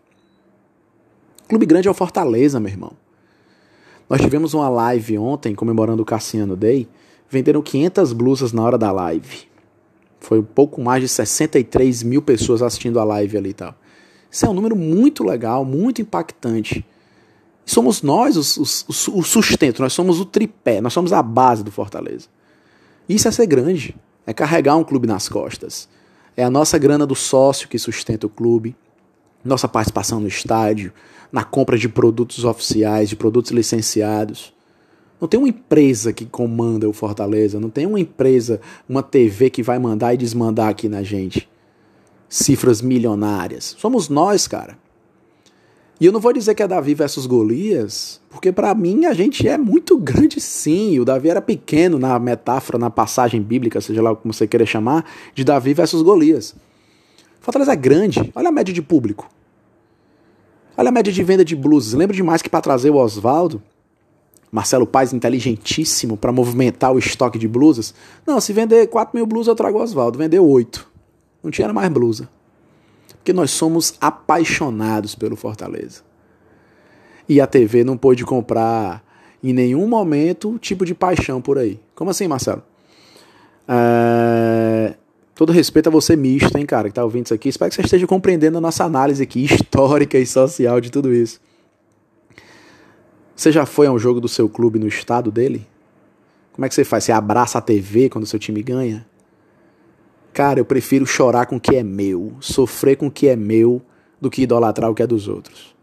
Clube 1.47 1.65
grande 1.65 1.87
é 1.87 1.91
o 1.91 1.93
Fortaleza, 1.93 2.59
meu 2.59 2.71
irmão. 2.71 2.93
Nós 4.09 4.19
tivemos 4.19 4.53
uma 4.53 4.67
live 4.67 5.17
ontem 5.17 5.53
comemorando 5.53 6.01
o 6.01 6.05
Cassiano 6.05 6.55
Day. 6.55 6.87
Venderam 7.29 7.61
500 7.61 8.13
blusas 8.13 8.51
na 8.51 8.63
hora 8.63 8.77
da 8.77 8.91
live. 8.91 9.47
Foi 10.19 10.39
um 10.39 10.43
pouco 10.43 10.81
mais 10.81 11.01
de 11.01 11.07
63 11.07 12.03
mil 12.03 12.21
pessoas 12.21 12.61
assistindo 12.61 12.99
a 12.99 13.03
live 13.03 13.37
ali 13.37 13.49
e 13.49 13.53
tal. 13.53 13.75
Isso 14.31 14.45
é 14.45 14.49
um 14.49 14.53
número 14.53 14.75
muito 14.75 15.23
legal, 15.23 15.63
muito 15.63 16.01
impactante. 16.01 16.85
Somos 17.65 18.01
nós 18.01 18.35
os, 18.35 18.57
os, 18.57 19.07
o 19.07 19.21
sustento, 19.21 19.81
nós 19.81 19.93
somos 19.93 20.19
o 20.19 20.25
tripé, 20.25 20.81
nós 20.81 20.91
somos 20.91 21.13
a 21.13 21.21
base 21.21 21.63
do 21.63 21.71
Fortaleza. 21.71 22.27
Isso 23.07 23.27
é 23.27 23.31
ser 23.31 23.45
grande, 23.45 23.95
é 24.25 24.33
carregar 24.33 24.75
um 24.75 24.83
clube 24.83 25.07
nas 25.07 25.27
costas. 25.27 25.89
É 26.35 26.43
a 26.43 26.49
nossa 26.49 26.77
grana 26.77 27.05
do 27.05 27.15
sócio 27.15 27.67
que 27.67 27.77
sustenta 27.77 28.25
o 28.25 28.29
clube, 28.29 28.75
nossa 29.43 29.67
participação 29.67 30.19
no 30.19 30.27
estádio, 30.27 30.93
na 31.31 31.43
compra 31.43 31.77
de 31.77 31.89
produtos 31.89 32.45
oficiais, 32.45 33.09
de 33.09 33.15
produtos 33.15 33.51
licenciados. 33.51 34.53
Não 35.19 35.27
tem 35.27 35.39
uma 35.39 35.49
empresa 35.49 36.13
que 36.13 36.25
comanda 36.25 36.87
o 36.87 36.93
Fortaleza, 36.93 37.59
não 37.59 37.69
tem 37.69 37.85
uma 37.85 37.99
empresa, 37.99 38.61
uma 38.87 39.03
TV 39.03 39.49
que 39.49 39.63
vai 39.63 39.79
mandar 39.79 40.13
e 40.13 40.17
desmandar 40.17 40.69
aqui 40.69 40.87
na 40.87 41.03
gente. 41.03 41.49
Cifras 42.29 42.81
milionárias. 42.81 43.75
Somos 43.77 44.09
nós, 44.09 44.47
cara. 44.47 44.77
E 45.99 46.05
eu 46.05 46.11
não 46.11 46.19
vou 46.19 46.33
dizer 46.33 46.55
que 46.55 46.63
é 46.63 46.67
Davi 46.67 46.93
versus 46.93 47.25
Golias, 47.25 48.19
porque 48.29 48.51
para 48.51 48.73
mim 48.73 49.05
a 49.05 49.13
gente 49.13 49.47
é 49.47 49.57
muito 49.57 49.97
grande 49.97 50.41
sim. 50.41 50.99
O 50.99 51.05
Davi 51.05 51.29
era 51.29 51.41
pequeno 51.41 51.99
na 51.99 52.17
metáfora, 52.19 52.77
na 52.77 52.89
passagem 52.89 53.41
bíblica, 53.41 53.79
seja 53.79 54.01
lá 54.01 54.15
como 54.15 54.33
você 54.33 54.47
queira 54.47 54.65
chamar, 54.65 55.05
de 55.33 55.43
Davi 55.43 55.73
versus 55.73 56.01
Golias. 56.01 56.55
Fortaleza 57.39 57.73
é 57.73 57.75
grande, 57.75 58.31
olha 58.35 58.49
a 58.49 58.51
média 58.51 58.73
de 58.73 58.81
público. 58.81 59.29
Olha 60.75 60.89
a 60.89 60.91
média 60.91 61.13
de 61.13 61.23
venda 61.23 61.45
de 61.45 61.55
blusas. 61.55 61.93
Lembro 61.93 62.15
demais 62.15 62.41
que 62.41 62.49
para 62.49 62.61
trazer 62.61 62.89
o 62.89 62.95
Oswaldo, 62.95 63.61
Marcelo 64.51 64.87
Paz 64.87 65.13
inteligentíssimo 65.13 66.17
para 66.17 66.31
movimentar 66.31 66.93
o 66.93 66.99
estoque 66.99 67.37
de 67.37 67.47
blusas. 67.47 67.93
Não, 68.25 68.39
se 68.39 68.53
vender 68.53 68.87
4 68.87 69.15
mil 69.15 69.25
blusas 69.25 69.47
eu 69.47 69.55
trago 69.55 69.77
o 69.77 69.81
Oswaldo. 69.81 70.17
Vendeu 70.17 70.47
8. 70.47 70.87
Não 71.43 71.51
tinha 71.51 71.71
mais 71.71 71.89
blusa. 71.89 72.29
Porque 73.23 73.31
nós 73.31 73.51
somos 73.51 73.93
apaixonados 74.01 75.15
pelo 75.15 75.37
Fortaleza. 75.37 76.01
E 77.27 77.39
a 77.39 77.47
TV 77.47 77.85
não 77.85 77.95
pôde 77.95 78.25
comprar 78.25 79.01
em 79.41 79.53
nenhum 79.53 79.87
momento 79.87 80.59
tipo 80.59 80.85
de 80.85 80.93
paixão 80.93 81.41
por 81.41 81.57
aí. 81.57 81.79
Como 81.95 82.11
assim, 82.11 82.27
Marcelo? 82.27 82.61
É... 83.65 84.95
Todo 85.33 85.53
respeito 85.53 85.87
a 85.87 85.89
você 85.89 86.17
misto, 86.17 86.53
hein, 86.57 86.65
cara, 86.65 86.89
que 86.89 86.95
tá 86.95 87.01
ouvindo 87.01 87.27
isso 87.27 87.33
aqui. 87.33 87.47
Espero 87.47 87.69
que 87.69 87.75
você 87.75 87.83
esteja 87.83 88.05
compreendendo 88.05 88.57
a 88.57 88.61
nossa 88.61 88.83
análise 88.83 89.23
aqui, 89.23 89.45
histórica 89.47 90.19
e 90.19 90.25
social 90.25 90.81
de 90.81 90.91
tudo 90.91 91.13
isso. 91.13 91.39
Você 93.33 93.53
já 93.53 93.65
foi 93.65 93.87
a 93.87 93.91
um 93.93 93.97
jogo 93.97 94.19
do 94.19 94.27
seu 94.27 94.49
clube 94.49 94.77
no 94.77 94.87
estado 94.87 95.31
dele? 95.31 95.65
Como 96.51 96.65
é 96.65 96.67
que 96.67 96.75
você 96.75 96.83
faz? 96.83 97.05
Você 97.05 97.13
abraça 97.13 97.57
a 97.57 97.61
TV 97.61 98.09
quando 98.09 98.27
seu 98.27 98.37
time 98.37 98.61
ganha? 98.61 99.05
Cara, 100.33 100.59
eu 100.59 100.65
prefiro 100.65 101.05
chorar 101.05 101.45
com 101.45 101.57
o 101.57 101.59
que 101.59 101.75
é 101.75 101.83
meu, 101.83 102.33
sofrer 102.39 102.97
com 102.97 103.07
o 103.07 103.11
que 103.11 103.27
é 103.27 103.35
meu, 103.35 103.81
do 104.19 104.29
que 104.31 104.41
idolatrar 104.41 104.89
o 104.89 104.95
que 104.95 105.03
é 105.03 105.07
dos 105.07 105.27
outros. 105.27 105.75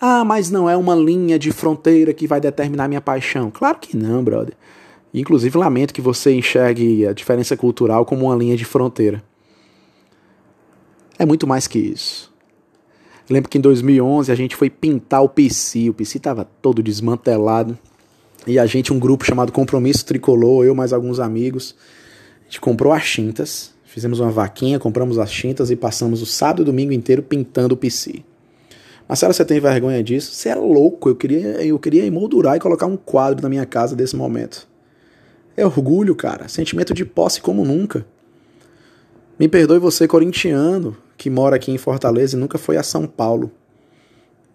Ah, 0.00 0.24
mas 0.24 0.50
não 0.50 0.68
é 0.68 0.76
uma 0.76 0.94
linha 0.94 1.38
de 1.38 1.52
fronteira 1.52 2.12
que 2.12 2.26
vai 2.26 2.40
determinar 2.40 2.88
minha 2.88 3.00
paixão. 3.00 3.50
Claro 3.50 3.78
que 3.78 3.96
não, 3.96 4.24
brother. 4.24 4.54
Inclusive, 5.12 5.58
lamento 5.58 5.92
que 5.92 6.00
você 6.00 6.32
enxergue 6.32 7.06
a 7.06 7.12
diferença 7.12 7.56
cultural 7.56 8.04
como 8.04 8.26
uma 8.26 8.34
linha 8.34 8.56
de 8.56 8.64
fronteira. 8.64 9.22
É 11.18 11.26
muito 11.26 11.46
mais 11.46 11.66
que 11.66 11.78
isso. 11.78 12.32
lembro 13.28 13.50
que 13.50 13.58
em 13.58 13.60
2011 13.60 14.32
a 14.32 14.34
gente 14.34 14.56
foi 14.56 14.70
pintar 14.70 15.22
o 15.22 15.28
PC. 15.28 15.90
O 15.90 15.94
PC 15.94 16.16
estava 16.16 16.44
todo 16.62 16.82
desmantelado. 16.82 17.78
E 18.46 18.58
a 18.58 18.64
gente, 18.64 18.92
um 18.92 18.98
grupo 18.98 19.24
chamado 19.24 19.52
Compromisso 19.52 20.06
Tricolor, 20.06 20.64
eu 20.64 20.74
mais 20.74 20.94
alguns 20.94 21.20
amigos, 21.20 21.76
gente 22.50 22.60
comprou 22.60 22.92
as 22.92 23.08
tintas, 23.08 23.72
fizemos 23.84 24.18
uma 24.18 24.30
vaquinha, 24.30 24.80
compramos 24.80 25.18
as 25.20 25.30
tintas 25.30 25.70
e 25.70 25.76
passamos 25.76 26.20
o 26.20 26.26
sábado 26.26 26.62
e 26.62 26.64
domingo 26.64 26.92
inteiro 26.92 27.22
pintando 27.22 27.74
o 27.74 27.76
PC. 27.76 28.24
Marcelo, 29.08 29.32
você 29.32 29.44
tem 29.44 29.60
vergonha 29.60 30.02
disso? 30.02 30.34
Você 30.34 30.48
é 30.48 30.54
louco, 30.56 31.08
eu 31.08 31.14
queria, 31.14 31.64
eu 31.64 31.78
queria 31.78 32.04
emoldurar 32.04 32.56
e 32.56 32.60
colocar 32.60 32.86
um 32.86 32.96
quadro 32.96 33.40
na 33.40 33.48
minha 33.48 33.64
casa 33.64 33.94
desse 33.94 34.16
momento. 34.16 34.68
É 35.56 35.64
orgulho, 35.64 36.14
cara, 36.16 36.48
sentimento 36.48 36.92
de 36.92 37.04
posse 37.04 37.40
como 37.40 37.64
nunca. 37.64 38.04
Me 39.38 39.48
perdoe 39.48 39.78
você, 39.78 40.08
corintiano, 40.08 40.96
que 41.16 41.30
mora 41.30 41.54
aqui 41.54 41.70
em 41.70 41.78
Fortaleza 41.78 42.36
e 42.36 42.40
nunca 42.40 42.58
foi 42.58 42.76
a 42.76 42.82
São 42.82 43.06
Paulo. 43.06 43.52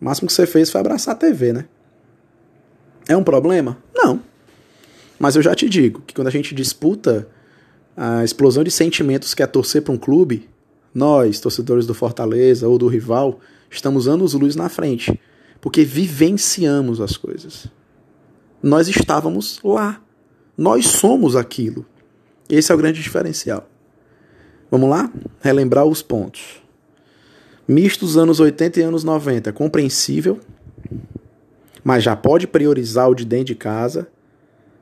O 0.01 0.05
máximo 0.05 0.27
que 0.27 0.33
você 0.33 0.45
fez 0.45 0.69
foi 0.69 0.81
abraçar 0.81 1.15
a 1.15 1.17
TV, 1.17 1.53
né? 1.53 1.65
É 3.07 3.15
um 3.15 3.23
problema? 3.23 3.77
Não. 3.93 4.19
Mas 5.17 5.35
eu 5.35 5.41
já 5.41 5.55
te 5.55 5.69
digo 5.69 6.01
que 6.05 6.13
quando 6.13 6.27
a 6.27 6.31
gente 6.31 6.53
disputa 6.53 7.27
a 7.95 8.23
explosão 8.23 8.63
de 8.63 8.71
sentimentos 8.71 9.33
que 9.33 9.43
é 9.43 9.47
torcer 9.47 9.81
para 9.81 9.93
um 9.93 9.97
clube, 9.97 10.49
nós, 10.93 11.39
torcedores 11.39 11.85
do 11.85 11.93
Fortaleza 11.93 12.67
ou 12.67 12.77
do 12.77 12.87
rival, 12.87 13.39
estamos 13.69 14.07
anos-luz 14.07 14.55
na 14.55 14.69
frente, 14.69 15.19
porque 15.59 15.83
vivenciamos 15.83 17.01
as 17.01 17.17
coisas. 17.17 17.67
Nós 18.61 18.87
estávamos 18.87 19.59
lá. 19.63 20.01
Nós 20.57 20.87
somos 20.87 21.35
aquilo. 21.35 21.85
Esse 22.49 22.71
é 22.71 22.75
o 22.75 22.77
grande 22.77 23.01
diferencial. 23.01 23.67
Vamos 24.71 24.89
lá? 24.89 25.11
Relembrar 25.41 25.85
os 25.85 26.01
pontos. 26.01 26.61
Mistos 27.67 28.17
anos 28.17 28.39
80 28.39 28.79
e 28.79 28.83
anos 28.83 29.03
90, 29.03 29.51
compreensível, 29.51 30.39
mas 31.83 32.03
já 32.03 32.15
pode 32.15 32.47
priorizar 32.47 33.09
o 33.09 33.15
de 33.15 33.25
dentro 33.25 33.45
de 33.45 33.55
casa. 33.55 34.07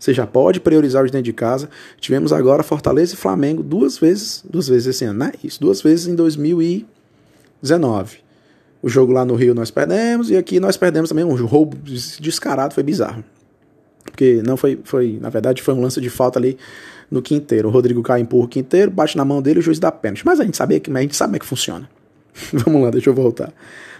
Você 0.03 0.13
já 0.13 0.27
pode 0.27 0.59
priorizar 0.59 1.01
o 1.01 1.05
de 1.05 1.13
dentro 1.13 1.23
de 1.23 1.31
casa. 1.31 1.69
Tivemos 1.97 2.33
agora 2.33 2.61
Fortaleza 2.61 3.13
e 3.13 3.17
Flamengo 3.17 3.63
duas 3.63 3.97
vezes, 3.97 4.43
duas 4.43 4.67
vezes 4.67 4.87
esse 4.87 5.05
ano, 5.05 5.19
né? 5.19 5.31
Isso, 5.41 5.61
duas 5.61 5.81
vezes 5.81 6.07
em 6.07 6.15
2019. 6.15 8.17
O 8.81 8.89
jogo 8.89 9.13
lá 9.13 9.23
no 9.23 9.33
Rio 9.33 9.55
nós 9.55 9.71
perdemos 9.71 10.29
e 10.29 10.35
aqui 10.35 10.59
nós 10.59 10.75
perdemos 10.75 11.07
também 11.07 11.23
um 11.23 11.33
roubo 11.45 11.77
descarado, 12.19 12.73
foi 12.73 12.83
bizarro. 12.83 13.23
Porque 14.03 14.43
não 14.45 14.57
foi, 14.57 14.77
foi, 14.83 15.17
na 15.21 15.29
verdade, 15.29 15.61
foi 15.61 15.73
um 15.73 15.79
lance 15.79 16.01
de 16.01 16.09
falta 16.09 16.37
ali 16.37 16.57
no 17.09 17.21
quinteiro. 17.21 17.69
O 17.69 17.71
Rodrigo 17.71 18.03
cai, 18.03 18.19
empurra 18.19 18.43
o 18.43 18.49
quinteiro, 18.49 18.91
bate 18.91 19.15
na 19.15 19.23
mão 19.23 19.41
dele 19.41 19.59
e 19.59 19.61
o 19.61 19.63
juiz 19.63 19.79
dá 19.79 19.89
pênalti. 19.89 20.25
Mas 20.25 20.37
a 20.37 20.43
gente 20.43 20.57
sabia 20.57 20.81
que 20.81 20.91
a 20.91 21.01
gente 21.01 21.15
sabe 21.15 21.29
como 21.29 21.37
é 21.37 21.39
que 21.39 21.45
funciona. 21.45 21.89
Vamos 22.51 22.83
lá, 22.83 22.89
deixa 22.89 23.09
eu 23.09 23.13
voltar. 23.13 23.53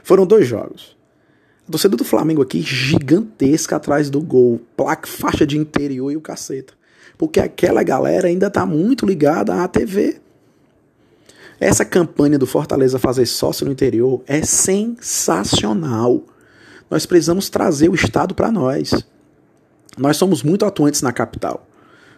Foram 0.04 0.26
dois 0.26 0.46
jogos. 0.46 0.98
A 1.68 1.72
torcida 1.72 1.96
do 1.96 2.04
Flamengo 2.04 2.42
aqui 2.42 2.62
gigantesca 2.62 3.78
atrás 3.78 4.10
do 4.10 4.22
gol, 4.22 4.60
placa, 4.76 5.08
faixa 5.08 5.46
de 5.46 5.58
interior 5.58 6.12
e 6.12 6.18
o 6.18 6.22
caceta. 6.22 6.74
Porque 7.18 7.40
aquela 7.40 7.84
galera 7.84 8.28
ainda 8.28 8.50
tá 8.50 8.66
muito 8.66 9.06
ligada 9.06 9.64
à 9.64 9.68
TV. 9.68 10.20
Essa 11.60 11.86
campanha 11.86 12.38
do 12.38 12.46
Fortaleza 12.46 13.00
fazer 13.00 13.26
sócio 13.26 13.66
no 13.66 13.72
interior 13.72 14.22
é 14.28 14.42
sensacional. 14.42 16.24
Nós 16.90 17.06
precisamos 17.06 17.50
trazer 17.50 17.88
o 17.88 17.96
Estado 17.96 18.36
para 18.36 18.52
nós. 18.52 18.92
Nós 19.98 20.18
somos 20.18 20.44
muito 20.44 20.66
atuantes 20.66 21.02
na 21.02 21.14
capital. 21.14 21.66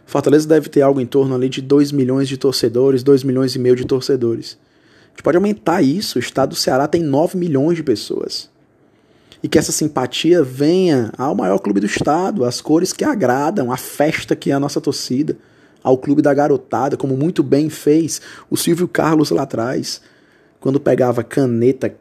Fortaleza 0.07 0.47
deve 0.47 0.69
ter 0.69 0.81
algo 0.81 0.99
em 0.99 1.05
torno 1.05 1.35
ali 1.35 1.49
de 1.49 1.61
2 1.61 1.91
milhões 1.91 2.27
de 2.27 2.37
torcedores, 2.37 3.03
2 3.03 3.23
milhões 3.23 3.55
e 3.55 3.59
meio 3.59 3.75
de 3.75 3.85
torcedores. 3.85 4.57
A 5.05 5.09
gente 5.09 5.23
pode 5.23 5.37
aumentar 5.37 5.83
isso. 5.83 6.17
O 6.17 6.19
estado 6.19 6.49
do 6.49 6.55
Ceará 6.55 6.87
tem 6.87 7.03
9 7.03 7.37
milhões 7.37 7.77
de 7.77 7.83
pessoas. 7.83 8.49
E 9.45 9.47
que 9.47 9.59
essa 9.59 9.71
simpatia 9.71 10.41
venha 10.41 11.11
ao 11.15 11.35
maior 11.35 11.59
clube 11.59 11.79
do 11.79 11.85
estado, 11.85 12.43
às 12.43 12.61
cores 12.61 12.91
que 12.91 13.05
agradam, 13.05 13.71
à 13.71 13.77
festa 13.77 14.35
que 14.35 14.49
é 14.49 14.55
a 14.55 14.59
nossa 14.59 14.81
torcida, 14.81 15.37
ao 15.83 15.99
clube 15.99 16.19
da 16.19 16.33
garotada, 16.33 16.97
como 16.97 17.15
muito 17.15 17.43
bem 17.43 17.69
fez 17.69 18.19
o 18.49 18.57
Silvio 18.57 18.87
Carlos 18.87 19.29
lá 19.29 19.43
atrás, 19.43 20.01
quando 20.59 20.79
pegava 20.79 21.23
caneta, 21.23 21.95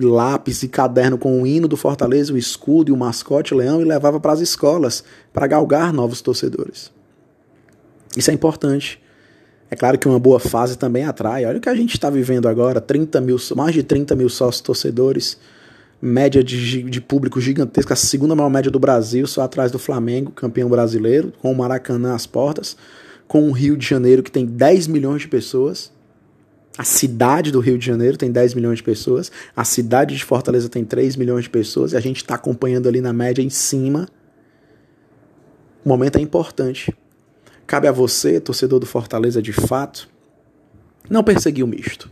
lápis 0.00 0.62
e 0.62 0.68
caderno 0.68 1.18
com 1.18 1.42
o 1.42 1.46
hino 1.46 1.68
do 1.68 1.76
Fortaleza, 1.76 2.32
o 2.32 2.38
escudo 2.38 2.90
e 2.90 2.94
o 2.94 2.96
mascote 2.96 3.54
leão 3.54 3.82
e 3.82 3.84
levava 3.84 4.18
para 4.18 4.32
as 4.32 4.40
escolas 4.40 5.04
para 5.30 5.46
galgar 5.46 5.92
novos 5.92 6.22
torcedores. 6.22 6.90
Isso 8.16 8.30
é 8.30 8.32
importante. 8.34 8.98
É 9.70 9.76
claro 9.76 9.98
que 9.98 10.08
uma 10.08 10.18
boa 10.18 10.40
fase 10.40 10.78
também 10.78 11.04
atrai. 11.04 11.44
Olha 11.44 11.58
o 11.58 11.60
que 11.60 11.68
a 11.68 11.74
gente 11.74 11.92
está 11.92 12.08
vivendo 12.08 12.48
agora: 12.48 12.80
30 12.80 13.20
mil, 13.20 13.36
mais 13.54 13.74
de 13.74 13.82
30 13.82 14.16
mil 14.16 14.30
sócios 14.30 14.62
torcedores, 14.62 15.36
média 16.04 16.42
de, 16.42 16.82
de 16.82 17.00
público 17.00 17.40
gigantesca, 17.40 17.94
a 17.94 17.96
segunda 17.96 18.34
maior 18.34 18.50
média 18.50 18.72
do 18.72 18.80
Brasil, 18.80 19.24
só 19.24 19.42
atrás 19.42 19.70
do 19.70 19.78
Flamengo, 19.78 20.32
campeão 20.32 20.68
brasileiro, 20.68 21.32
com 21.40 21.52
o 21.52 21.54
Maracanã 21.54 22.12
às 22.12 22.26
portas, 22.26 22.76
com 23.28 23.48
o 23.48 23.52
Rio 23.52 23.76
de 23.76 23.86
Janeiro, 23.86 24.20
que 24.20 24.30
tem 24.30 24.44
10 24.44 24.88
milhões 24.88 25.22
de 25.22 25.28
pessoas. 25.28 25.92
A 26.76 26.82
cidade 26.82 27.52
do 27.52 27.60
Rio 27.60 27.78
de 27.78 27.86
Janeiro 27.86 28.16
tem 28.16 28.32
10 28.32 28.54
milhões 28.54 28.78
de 28.78 28.82
pessoas, 28.82 29.30
a 29.54 29.62
cidade 29.62 30.16
de 30.16 30.24
Fortaleza 30.24 30.68
tem 30.68 30.84
3 30.84 31.14
milhões 31.14 31.44
de 31.44 31.50
pessoas, 31.50 31.92
e 31.92 31.96
a 31.96 32.00
gente 32.00 32.16
está 32.16 32.34
acompanhando 32.34 32.88
ali 32.88 33.00
na 33.00 33.12
média 33.12 33.42
em 33.42 33.50
cima. 33.50 34.08
O 35.84 35.88
momento 35.88 36.16
é 36.16 36.20
importante. 36.20 36.92
Cabe 37.64 37.86
a 37.86 37.92
você, 37.92 38.40
torcedor 38.40 38.80
do 38.80 38.86
Fortaleza 38.86 39.40
de 39.40 39.52
fato, 39.52 40.08
não 41.08 41.22
perseguir 41.22 41.64
o 41.64 41.68
misto. 41.68 42.10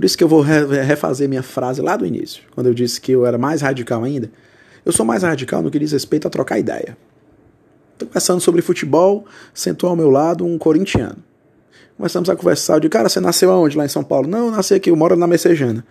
Por 0.00 0.06
isso 0.06 0.16
que 0.16 0.24
eu 0.24 0.28
vou 0.28 0.40
refazer 0.40 1.28
minha 1.28 1.42
frase 1.42 1.82
lá 1.82 1.94
do 1.94 2.06
início, 2.06 2.42
quando 2.54 2.68
eu 2.68 2.72
disse 2.72 2.98
que 2.98 3.12
eu 3.12 3.26
era 3.26 3.36
mais 3.36 3.60
radical 3.60 4.02
ainda. 4.02 4.30
Eu 4.82 4.92
sou 4.92 5.04
mais 5.04 5.22
radical 5.22 5.60
no 5.60 5.70
que 5.70 5.78
diz 5.78 5.92
respeito 5.92 6.26
a 6.26 6.30
trocar 6.30 6.58
ideia. 6.58 6.96
Estou 7.92 8.08
conversando 8.08 8.40
sobre 8.40 8.62
futebol, 8.62 9.26
sentou 9.52 9.90
ao 9.90 9.94
meu 9.94 10.08
lado 10.08 10.42
um 10.46 10.56
corintiano. 10.56 11.18
Começamos 11.98 12.30
a 12.30 12.34
conversar, 12.34 12.76
eu 12.76 12.80
digo, 12.80 12.92
cara, 12.92 13.10
você 13.10 13.20
nasceu 13.20 13.50
aonde 13.50 13.76
lá 13.76 13.84
em 13.84 13.88
São 13.88 14.02
Paulo? 14.02 14.26
Não, 14.26 14.46
eu 14.46 14.50
nasci 14.50 14.72
aqui, 14.72 14.88
eu 14.88 14.96
moro 14.96 15.16
na 15.16 15.26
Messejana. 15.26 15.84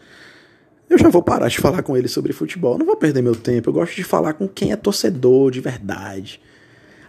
Eu 0.89 0.97
já 0.97 1.07
vou 1.07 1.21
parar 1.21 1.47
de 1.47 1.59
falar 1.59 1.83
com 1.83 1.95
ele 1.95 2.07
sobre 2.07 2.33
futebol, 2.33 2.79
não 2.79 2.87
vou 2.87 2.95
perder 2.95 3.21
meu 3.21 3.35
tempo, 3.35 3.69
eu 3.69 3.73
gosto 3.73 3.95
de 3.95 4.03
falar 4.03 4.33
com 4.33 4.47
quem 4.47 4.71
é 4.71 4.75
torcedor 4.75 5.51
de 5.51 5.61
verdade 5.61 6.41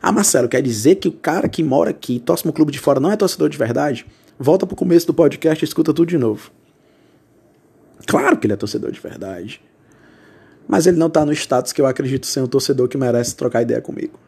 ah, 0.02 0.12
Marcelo, 0.12 0.48
quer 0.48 0.62
dizer 0.62 0.94
que 0.94 1.08
o 1.08 1.12
cara 1.12 1.46
que 1.46 1.62
mora 1.62 1.90
aqui, 1.90 2.18
torce 2.18 2.46
no 2.46 2.54
clube 2.54 2.72
de 2.72 2.78
fora, 2.78 2.98
não 2.98 3.12
é 3.12 3.16
torcedor 3.16 3.50
de 3.50 3.58
verdade? 3.58 4.06
Volta 4.38 4.66
pro 4.66 4.74
começo 4.74 5.06
do 5.06 5.12
podcast 5.12 5.62
e 5.62 5.66
escuta 5.66 5.92
tudo 5.92 6.08
de 6.08 6.16
novo. 6.16 6.50
Claro 8.06 8.36
que 8.36 8.46
ele 8.46 8.54
é 8.54 8.56
torcedor 8.56 8.90
de 8.90 9.00
verdade. 9.00 9.62
Mas 10.66 10.86
ele 10.86 10.96
não 10.96 11.10
tá 11.10 11.24
no 11.24 11.32
status 11.32 11.72
que 11.72 11.80
eu 11.80 11.86
acredito 11.86 12.26
ser 12.26 12.40
um 12.40 12.46
torcedor 12.46 12.88
que 12.88 12.96
merece 12.96 13.34
trocar 13.34 13.62
ideia 13.62 13.80
comigo. 13.80 14.18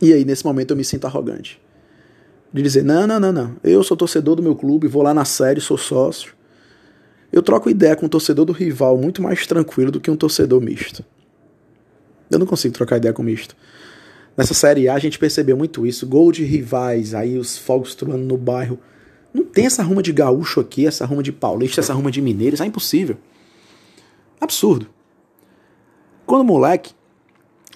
E 0.00 0.12
aí, 0.12 0.24
nesse 0.24 0.44
momento, 0.44 0.72
eu 0.72 0.76
me 0.76 0.84
sinto 0.84 1.06
arrogante. 1.06 1.60
De 2.52 2.62
dizer, 2.62 2.84
não, 2.84 3.06
não, 3.06 3.20
não, 3.20 3.32
não. 3.32 3.56
Eu 3.62 3.82
sou 3.82 3.96
torcedor 3.96 4.36
do 4.36 4.42
meu 4.42 4.54
clube, 4.54 4.88
vou 4.88 5.02
lá 5.02 5.12
na 5.12 5.24
série, 5.24 5.60
sou 5.60 5.76
sócio. 5.76 6.34
Eu 7.32 7.42
troco 7.42 7.68
ideia 7.68 7.96
com 7.96 8.06
um 8.06 8.08
torcedor 8.08 8.44
do 8.44 8.52
rival 8.52 8.96
muito 8.96 9.20
mais 9.20 9.46
tranquilo 9.46 9.90
do 9.90 10.00
que 10.00 10.10
um 10.10 10.16
torcedor 10.16 10.60
misto. 10.60 11.04
Eu 12.30 12.38
não 12.38 12.46
consigo 12.46 12.74
trocar 12.74 12.96
ideia 12.96 13.12
com 13.12 13.22
misto. 13.22 13.56
Nessa 14.36 14.54
Série 14.54 14.88
A 14.88 14.94
a 14.94 14.98
gente 14.98 15.18
percebeu 15.18 15.56
muito 15.56 15.86
isso. 15.86 16.06
Gol 16.06 16.32
de 16.32 16.44
rivais, 16.44 17.14
aí 17.14 17.38
os 17.38 17.58
fogos 17.58 17.94
troando 17.94 18.24
no 18.24 18.36
bairro. 18.36 18.78
Não 19.34 19.44
tem 19.44 19.66
essa 19.66 19.82
ruma 19.82 20.00
de 20.00 20.12
gaúcho 20.12 20.60
aqui, 20.60 20.86
essa 20.86 21.04
ruma 21.04 21.20
de 21.20 21.32
paulista, 21.32 21.80
essa 21.80 21.92
ruma 21.92 22.08
de 22.08 22.22
mineiro. 22.22 22.54
Isso 22.54 22.62
é 22.62 22.66
impossível. 22.66 23.16
Absurdo. 24.40 24.86
Quando 26.24 26.44
moleque, 26.44 26.94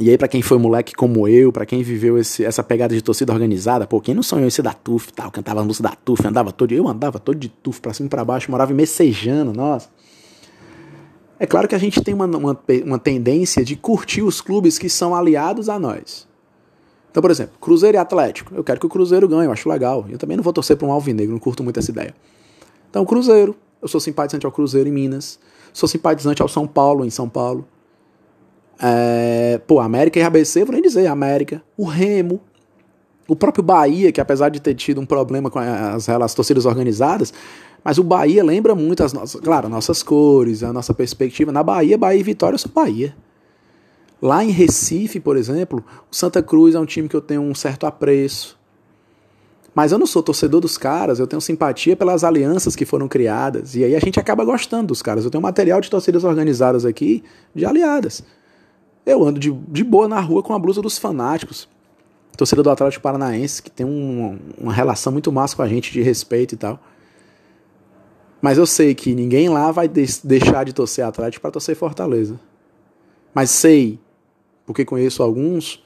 e 0.01 0.09
aí 0.09 0.16
para 0.16 0.29
quem 0.29 0.40
foi 0.40 0.57
moleque 0.57 0.94
como 0.94 1.27
eu, 1.27 1.51
para 1.51 1.66
quem 1.66 1.83
viveu 1.83 2.16
esse, 2.16 2.44
essa 2.44 2.62
pegada 2.62 2.94
de 2.94 3.03
torcida 3.03 3.33
organizada, 3.33 3.88
pô, 3.88 4.01
quem 4.01 4.14
não 4.14 4.23
sonhou 4.23 4.47
em 4.47 4.51
ser 4.51 4.62
da 4.62 4.73
TUF 4.73 5.12
tal, 5.12 5.33
cantava 5.33 5.61
a 5.61 5.64
música 5.64 5.88
da 5.88 5.97
TUF, 5.97 6.25
andava 6.25 6.53
todo, 6.53 6.71
eu 6.71 6.87
andava 6.87 7.18
todo 7.18 7.37
de 7.37 7.49
TUF 7.49 7.81
pra 7.81 7.92
cima 7.92 8.07
e 8.07 8.11
pra 8.11 8.25
baixo, 8.25 8.51
morava 8.51 8.73
em 8.73 8.77
Messejano, 8.77 9.53
nossa. 9.53 9.88
É 11.40 11.47
claro 11.47 11.66
que 11.66 11.75
a 11.75 11.79
gente 11.79 12.01
tem 12.01 12.14
uma, 12.14 12.27
uma, 12.27 12.61
uma 12.85 12.99
tendência 12.99 13.64
de 13.64 13.75
curtir 13.75 14.23
os 14.23 14.40
clubes 14.40 14.79
que 14.79 14.88
são 14.88 15.14
aliados 15.14 15.68
a 15.68 15.79
nós. 15.79 16.28
Então, 17.11 17.21
por 17.21 17.31
exemplo, 17.31 17.55
Cruzeiro 17.61 17.97
e 17.97 17.99
Atlético. 17.99 18.55
Eu 18.55 18.62
quero 18.62 18.79
que 18.79 18.87
o 18.87 18.88
Cruzeiro 18.88 19.29
ganhe, 19.29 19.47
eu 19.47 19.53
acho 19.53 19.68
legal. 19.68 20.05
Eu 20.09 20.18
também 20.18 20.37
não 20.37 20.44
vou 20.44 20.53
torcer 20.53 20.77
para 20.77 20.87
um 20.87 20.92
alvinegro, 20.92 21.33
não 21.33 21.40
curto 21.40 21.64
muito 21.64 21.79
essa 21.79 21.90
ideia. 21.90 22.14
Então, 22.90 23.05
Cruzeiro. 23.05 23.57
Eu 23.81 23.87
sou 23.87 24.01
simpatizante 24.01 24.44
ao 24.44 24.51
Cruzeiro 24.51 24.88
em 24.88 24.92
Minas. 24.92 25.38
Sou 25.73 25.88
simpatizante 25.88 26.42
ao 26.42 26.49
São 26.49 26.66
Paulo 26.66 27.05
em 27.05 27.11
São 27.11 27.29
Paulo. 27.29 27.64
É, 28.81 29.61
pô, 29.66 29.81
América 29.81 30.18
e 30.18 30.23
ABC, 30.23 30.64
vou 30.64 30.73
nem 30.73 30.83
dizer 30.83 31.07
América. 31.07 31.62
O 31.77 31.85
Remo. 31.85 32.40
O 33.29 33.37
próprio 33.37 33.62
Bahia, 33.62 34.11
que 34.11 34.21
apesar 34.21 34.49
de 34.49 34.59
ter 34.59 34.75
tido 34.75 35.01
um 35.01 35.07
problema 35.07 35.51
com 35.51 35.59
as, 35.59 36.09
as 36.09 36.35
torcidas 36.35 36.64
organizadas, 36.64 37.33
mas 37.85 37.99
o 37.99 38.03
Bahia 38.03 38.42
lembra 38.42 38.75
muito 38.75 39.03
as 39.05 39.12
nossas, 39.12 39.40
claro, 39.40 39.68
nossas 39.68 40.03
cores, 40.03 40.62
a 40.62 40.73
nossa 40.73 40.94
perspectiva. 40.94 41.53
Na 41.53 41.62
Bahia, 41.62 41.99
Bahia 41.99 42.21
e 42.21 42.23
Vitória, 42.23 42.55
eu 42.55 42.59
sou 42.59 42.73
Bahia. 42.73 43.14
Lá 44.20 44.44
em 44.44 44.50
Recife, 44.50 45.20
por 45.20 45.37
exemplo, 45.37 45.85
o 46.11 46.14
Santa 46.14 46.42
Cruz 46.42 46.74
é 46.74 46.81
um 46.81 46.87
time 46.87 47.09
que 47.09 47.14
eu 47.14 47.20
tenho 47.20 47.40
um 47.40 47.54
certo 47.54 47.87
apreço. 47.87 48.59
Mas 49.74 49.92
eu 49.92 49.98
não 49.98 50.07
sou 50.07 50.22
torcedor 50.22 50.61
dos 50.61 50.76
caras, 50.76 51.20
eu 51.20 51.26
tenho 51.26 51.40
simpatia 51.40 51.94
pelas 51.94 52.24
alianças 52.24 52.74
que 52.74 52.85
foram 52.85 53.07
criadas. 53.07 53.76
E 53.76 53.85
aí 53.85 53.94
a 53.94 54.00
gente 54.00 54.18
acaba 54.18 54.44
gostando 54.44 54.88
dos 54.88 55.00
caras. 55.02 55.24
Eu 55.24 55.31
tenho 55.31 55.40
material 55.40 55.81
de 55.81 55.88
torcidas 55.88 56.24
organizadas 56.24 56.85
aqui, 56.85 57.22
de 57.54 57.64
aliadas. 57.64 58.24
Eu 59.07 59.24
ando 59.24 59.38
de, 59.38 59.52
de 59.52 59.85
boa 59.85 60.09
na 60.09 60.20
rua 60.20 60.42
com 60.42 60.52
a 60.52 60.59
blusa 60.59 60.83
dos 60.83 60.98
fanáticos. 60.98 61.68
Torcedor 62.37 62.64
do 62.64 62.70
Atlético 62.70 63.02
Paranaense, 63.02 63.62
que 63.62 63.70
tem 63.70 63.87
um, 63.87 64.38
uma 64.59 64.72
relação 64.72 65.12
muito 65.12 65.31
massa 65.31 65.54
com 65.54 65.62
a 65.62 65.68
gente 65.68 65.92
de 65.92 66.02
respeito 66.02 66.54
e 66.54 66.59
tal. 66.59 66.81
Mas 68.40 68.59
eu 68.59 68.66
sei 68.66 68.94
que 68.94 69.14
ninguém 69.14 69.48
lá 69.48 69.70
vai 69.70 69.88
de 69.88 70.07
deixar 70.24 70.64
de 70.64 70.72
torcer 70.72 71.04
Atlético 71.04 71.42
para 71.42 71.50
torcer 71.50 71.76
Fortaleza. 71.76 72.38
Mas 73.35 73.50
sei 73.50 74.00
porque 74.68 74.85
conheço 74.85 75.22
alguns 75.22 75.83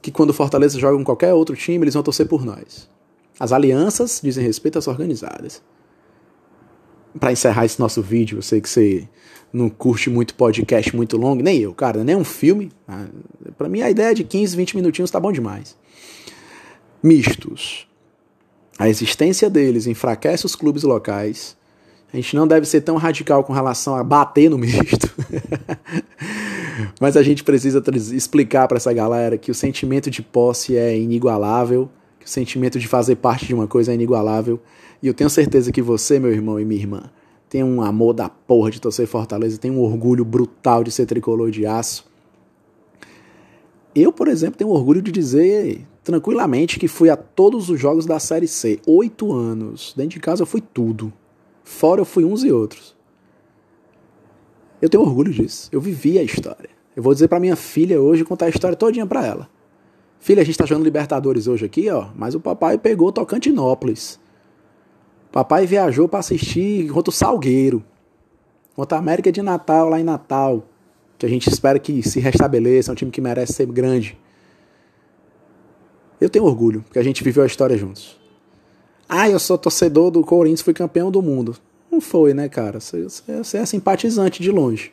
que 0.00 0.10
quando 0.10 0.32
Fortaleza 0.32 0.80
joga 0.80 0.96
com 0.96 1.04
qualquer 1.04 1.34
outro 1.34 1.54
time, 1.54 1.84
eles 1.84 1.92
vão 1.92 2.02
torcer 2.02 2.26
por 2.26 2.42
nós. 2.42 2.88
As 3.38 3.52
alianças 3.52 4.18
dizem 4.24 4.42
respeito 4.42 4.78
às 4.78 4.88
organizadas. 4.88 5.60
Para 7.20 7.32
encerrar 7.32 7.66
esse 7.66 7.78
nosso 7.78 8.00
vídeo, 8.00 8.38
eu 8.38 8.42
sei 8.42 8.62
que 8.62 8.68
você 8.70 9.06
não 9.52 9.68
curte 9.68 10.08
muito 10.08 10.34
podcast 10.34 10.96
muito 10.96 11.18
longo, 11.18 11.42
nem 11.42 11.58
eu, 11.58 11.74
cara, 11.74 12.02
nem 12.02 12.16
um 12.16 12.24
filme. 12.24 12.72
Tá? 12.86 13.08
Para 13.58 13.68
mim 13.68 13.82
a 13.82 13.90
ideia 13.90 14.14
de 14.14 14.24
15, 14.24 14.56
20 14.56 14.76
minutinhos 14.76 15.10
tá 15.10 15.20
bom 15.20 15.30
demais. 15.30 15.76
Mistos. 17.02 17.86
a 18.78 18.88
existência 18.88 19.50
deles 19.50 19.86
enfraquece 19.86 20.46
os 20.46 20.56
clubes 20.56 20.82
locais. 20.82 21.58
A 22.10 22.16
gente 22.16 22.34
não 22.34 22.48
deve 22.48 22.64
ser 22.64 22.80
tão 22.80 22.96
radical 22.96 23.44
com 23.44 23.52
relação 23.52 23.96
a 23.96 24.02
bater 24.02 24.48
no 24.48 24.56
misto. 24.56 25.14
Mas 27.00 27.16
a 27.16 27.22
gente 27.22 27.44
precisa 27.44 27.82
explicar 28.12 28.68
para 28.68 28.76
essa 28.76 28.92
galera 28.92 29.38
que 29.38 29.50
o 29.50 29.54
sentimento 29.54 30.10
de 30.10 30.22
posse 30.22 30.76
é 30.76 30.96
inigualável, 30.96 31.88
que 32.18 32.26
o 32.26 32.28
sentimento 32.28 32.78
de 32.78 32.88
fazer 32.88 33.16
parte 33.16 33.46
de 33.46 33.54
uma 33.54 33.66
coisa 33.66 33.92
é 33.92 33.94
inigualável. 33.94 34.60
E 35.02 35.06
eu 35.06 35.14
tenho 35.14 35.30
certeza 35.30 35.72
que 35.72 35.82
você, 35.82 36.18
meu 36.18 36.32
irmão 36.32 36.58
e 36.58 36.64
minha 36.64 36.80
irmã, 36.80 37.10
tem 37.48 37.64
um 37.64 37.80
amor 37.80 38.12
da 38.12 38.28
porra 38.28 38.70
de 38.70 38.80
torcer 38.80 39.06
Fortaleza, 39.06 39.58
tem 39.58 39.70
um 39.70 39.80
orgulho 39.80 40.24
brutal 40.24 40.84
de 40.84 40.90
ser 40.90 41.06
tricolor 41.06 41.50
de 41.50 41.64
aço. 41.64 42.06
Eu, 43.94 44.12
por 44.12 44.28
exemplo, 44.28 44.58
tenho 44.58 44.70
orgulho 44.70 45.00
de 45.00 45.10
dizer 45.10 45.86
tranquilamente 46.04 46.78
que 46.78 46.88
fui 46.88 47.10
a 47.10 47.16
todos 47.16 47.68
os 47.68 47.80
jogos 47.80 48.06
da 48.06 48.18
Série 48.18 48.46
C. 48.46 48.80
Oito 48.86 49.32
anos. 49.32 49.94
Dentro 49.96 50.14
de 50.14 50.20
casa 50.20 50.42
eu 50.42 50.46
fui 50.46 50.60
tudo. 50.60 51.12
Fora 51.64 52.00
eu 52.00 52.04
fui 52.04 52.24
uns 52.24 52.44
e 52.44 52.52
outros. 52.52 52.97
Eu 54.80 54.88
tenho 54.88 55.02
orgulho 55.02 55.32
disso. 55.32 55.68
Eu 55.72 55.80
vivi 55.80 56.18
a 56.18 56.22
história. 56.22 56.70
Eu 56.94 57.02
vou 57.02 57.12
dizer 57.12 57.28
para 57.28 57.40
minha 57.40 57.56
filha 57.56 58.00
hoje, 58.00 58.24
contar 58.24 58.46
a 58.46 58.48
história 58.48 58.76
todinha 58.76 59.06
para 59.06 59.24
ela. 59.24 59.48
Filha, 60.20 60.42
a 60.42 60.44
gente 60.44 60.58
tá 60.58 60.66
jogando 60.66 60.84
Libertadores 60.84 61.46
hoje 61.46 61.64
aqui, 61.64 61.88
ó, 61.90 62.08
mas 62.16 62.34
o 62.34 62.40
papai 62.40 62.76
pegou 62.76 63.12
Tocantinópolis. 63.12 64.18
Papai 65.30 65.66
viajou 65.66 66.08
para 66.08 66.20
assistir 66.20 66.90
contra 66.90 67.10
o 67.10 67.12
Salgueiro. 67.12 67.84
Contra 68.74 68.96
a 68.96 69.00
América 69.00 69.30
de 69.30 69.42
Natal, 69.42 69.88
lá 69.88 70.00
em 70.00 70.04
Natal. 70.04 70.64
Que 71.16 71.26
a 71.26 71.28
gente 71.28 71.48
espera 71.48 71.78
que 71.78 72.02
se 72.02 72.20
restabeleça, 72.20 72.90
é 72.90 72.92
um 72.92 72.96
time 72.96 73.10
que 73.10 73.20
merece 73.20 73.52
ser 73.52 73.66
grande. 73.66 74.18
Eu 76.20 76.28
tenho 76.28 76.44
orgulho, 76.44 76.82
porque 76.82 76.98
a 76.98 77.02
gente 77.02 77.22
viveu 77.22 77.42
a 77.42 77.46
história 77.46 77.76
juntos. 77.76 78.18
Ah, 79.08 79.28
eu 79.28 79.38
sou 79.38 79.56
torcedor 79.56 80.10
do 80.10 80.22
Corinthians, 80.22 80.62
fui 80.62 80.74
campeão 80.74 81.10
do 81.10 81.22
mundo. 81.22 81.56
Não 81.90 82.00
foi, 82.00 82.34
né, 82.34 82.48
cara? 82.48 82.80
Você, 82.80 83.56
é 83.56 83.66
simpatizante 83.66 84.42
de 84.42 84.50
longe. 84.50 84.92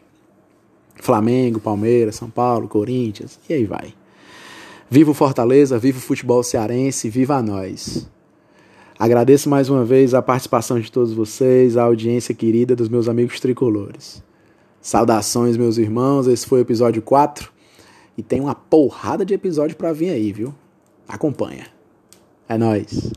Flamengo, 0.96 1.60
Palmeiras, 1.60 2.16
São 2.16 2.30
Paulo, 2.30 2.68
Corinthians, 2.68 3.40
e 3.50 3.54
aí 3.54 3.66
vai. 3.66 3.94
Viva 4.90 5.12
o 5.12 5.14
Fortaleza, 5.14 5.78
viva 5.78 5.98
o 5.98 6.02
futebol 6.02 6.42
cearense, 6.42 7.10
viva 7.10 7.42
nós. 7.42 8.08
Agradeço 8.98 9.50
mais 9.50 9.70
uma 9.70 9.84
vez 9.84 10.14
a 10.14 10.22
participação 10.22 10.80
de 10.80 10.90
todos 10.90 11.12
vocês, 11.12 11.76
a 11.76 11.84
audiência 11.84 12.34
querida 12.34 12.76
dos 12.76 12.88
meus 12.88 13.10
amigos 13.10 13.40
tricolores. 13.42 14.24
Saudações, 14.80 15.58
meus 15.58 15.78
irmãos. 15.78 16.28
Esse 16.28 16.48
foi 16.48 16.60
o 16.60 16.62
episódio 16.62 17.02
4 17.02 17.52
e 18.18 18.24
tem 18.24 18.40
uma 18.40 18.56
porrada 18.56 19.26
de 19.26 19.34
episódio 19.34 19.76
para 19.76 19.92
vir 19.92 20.12
aí, 20.12 20.32
viu? 20.32 20.56
Acompanha. 21.08 21.68
É 22.48 22.58
nós. 22.58 23.12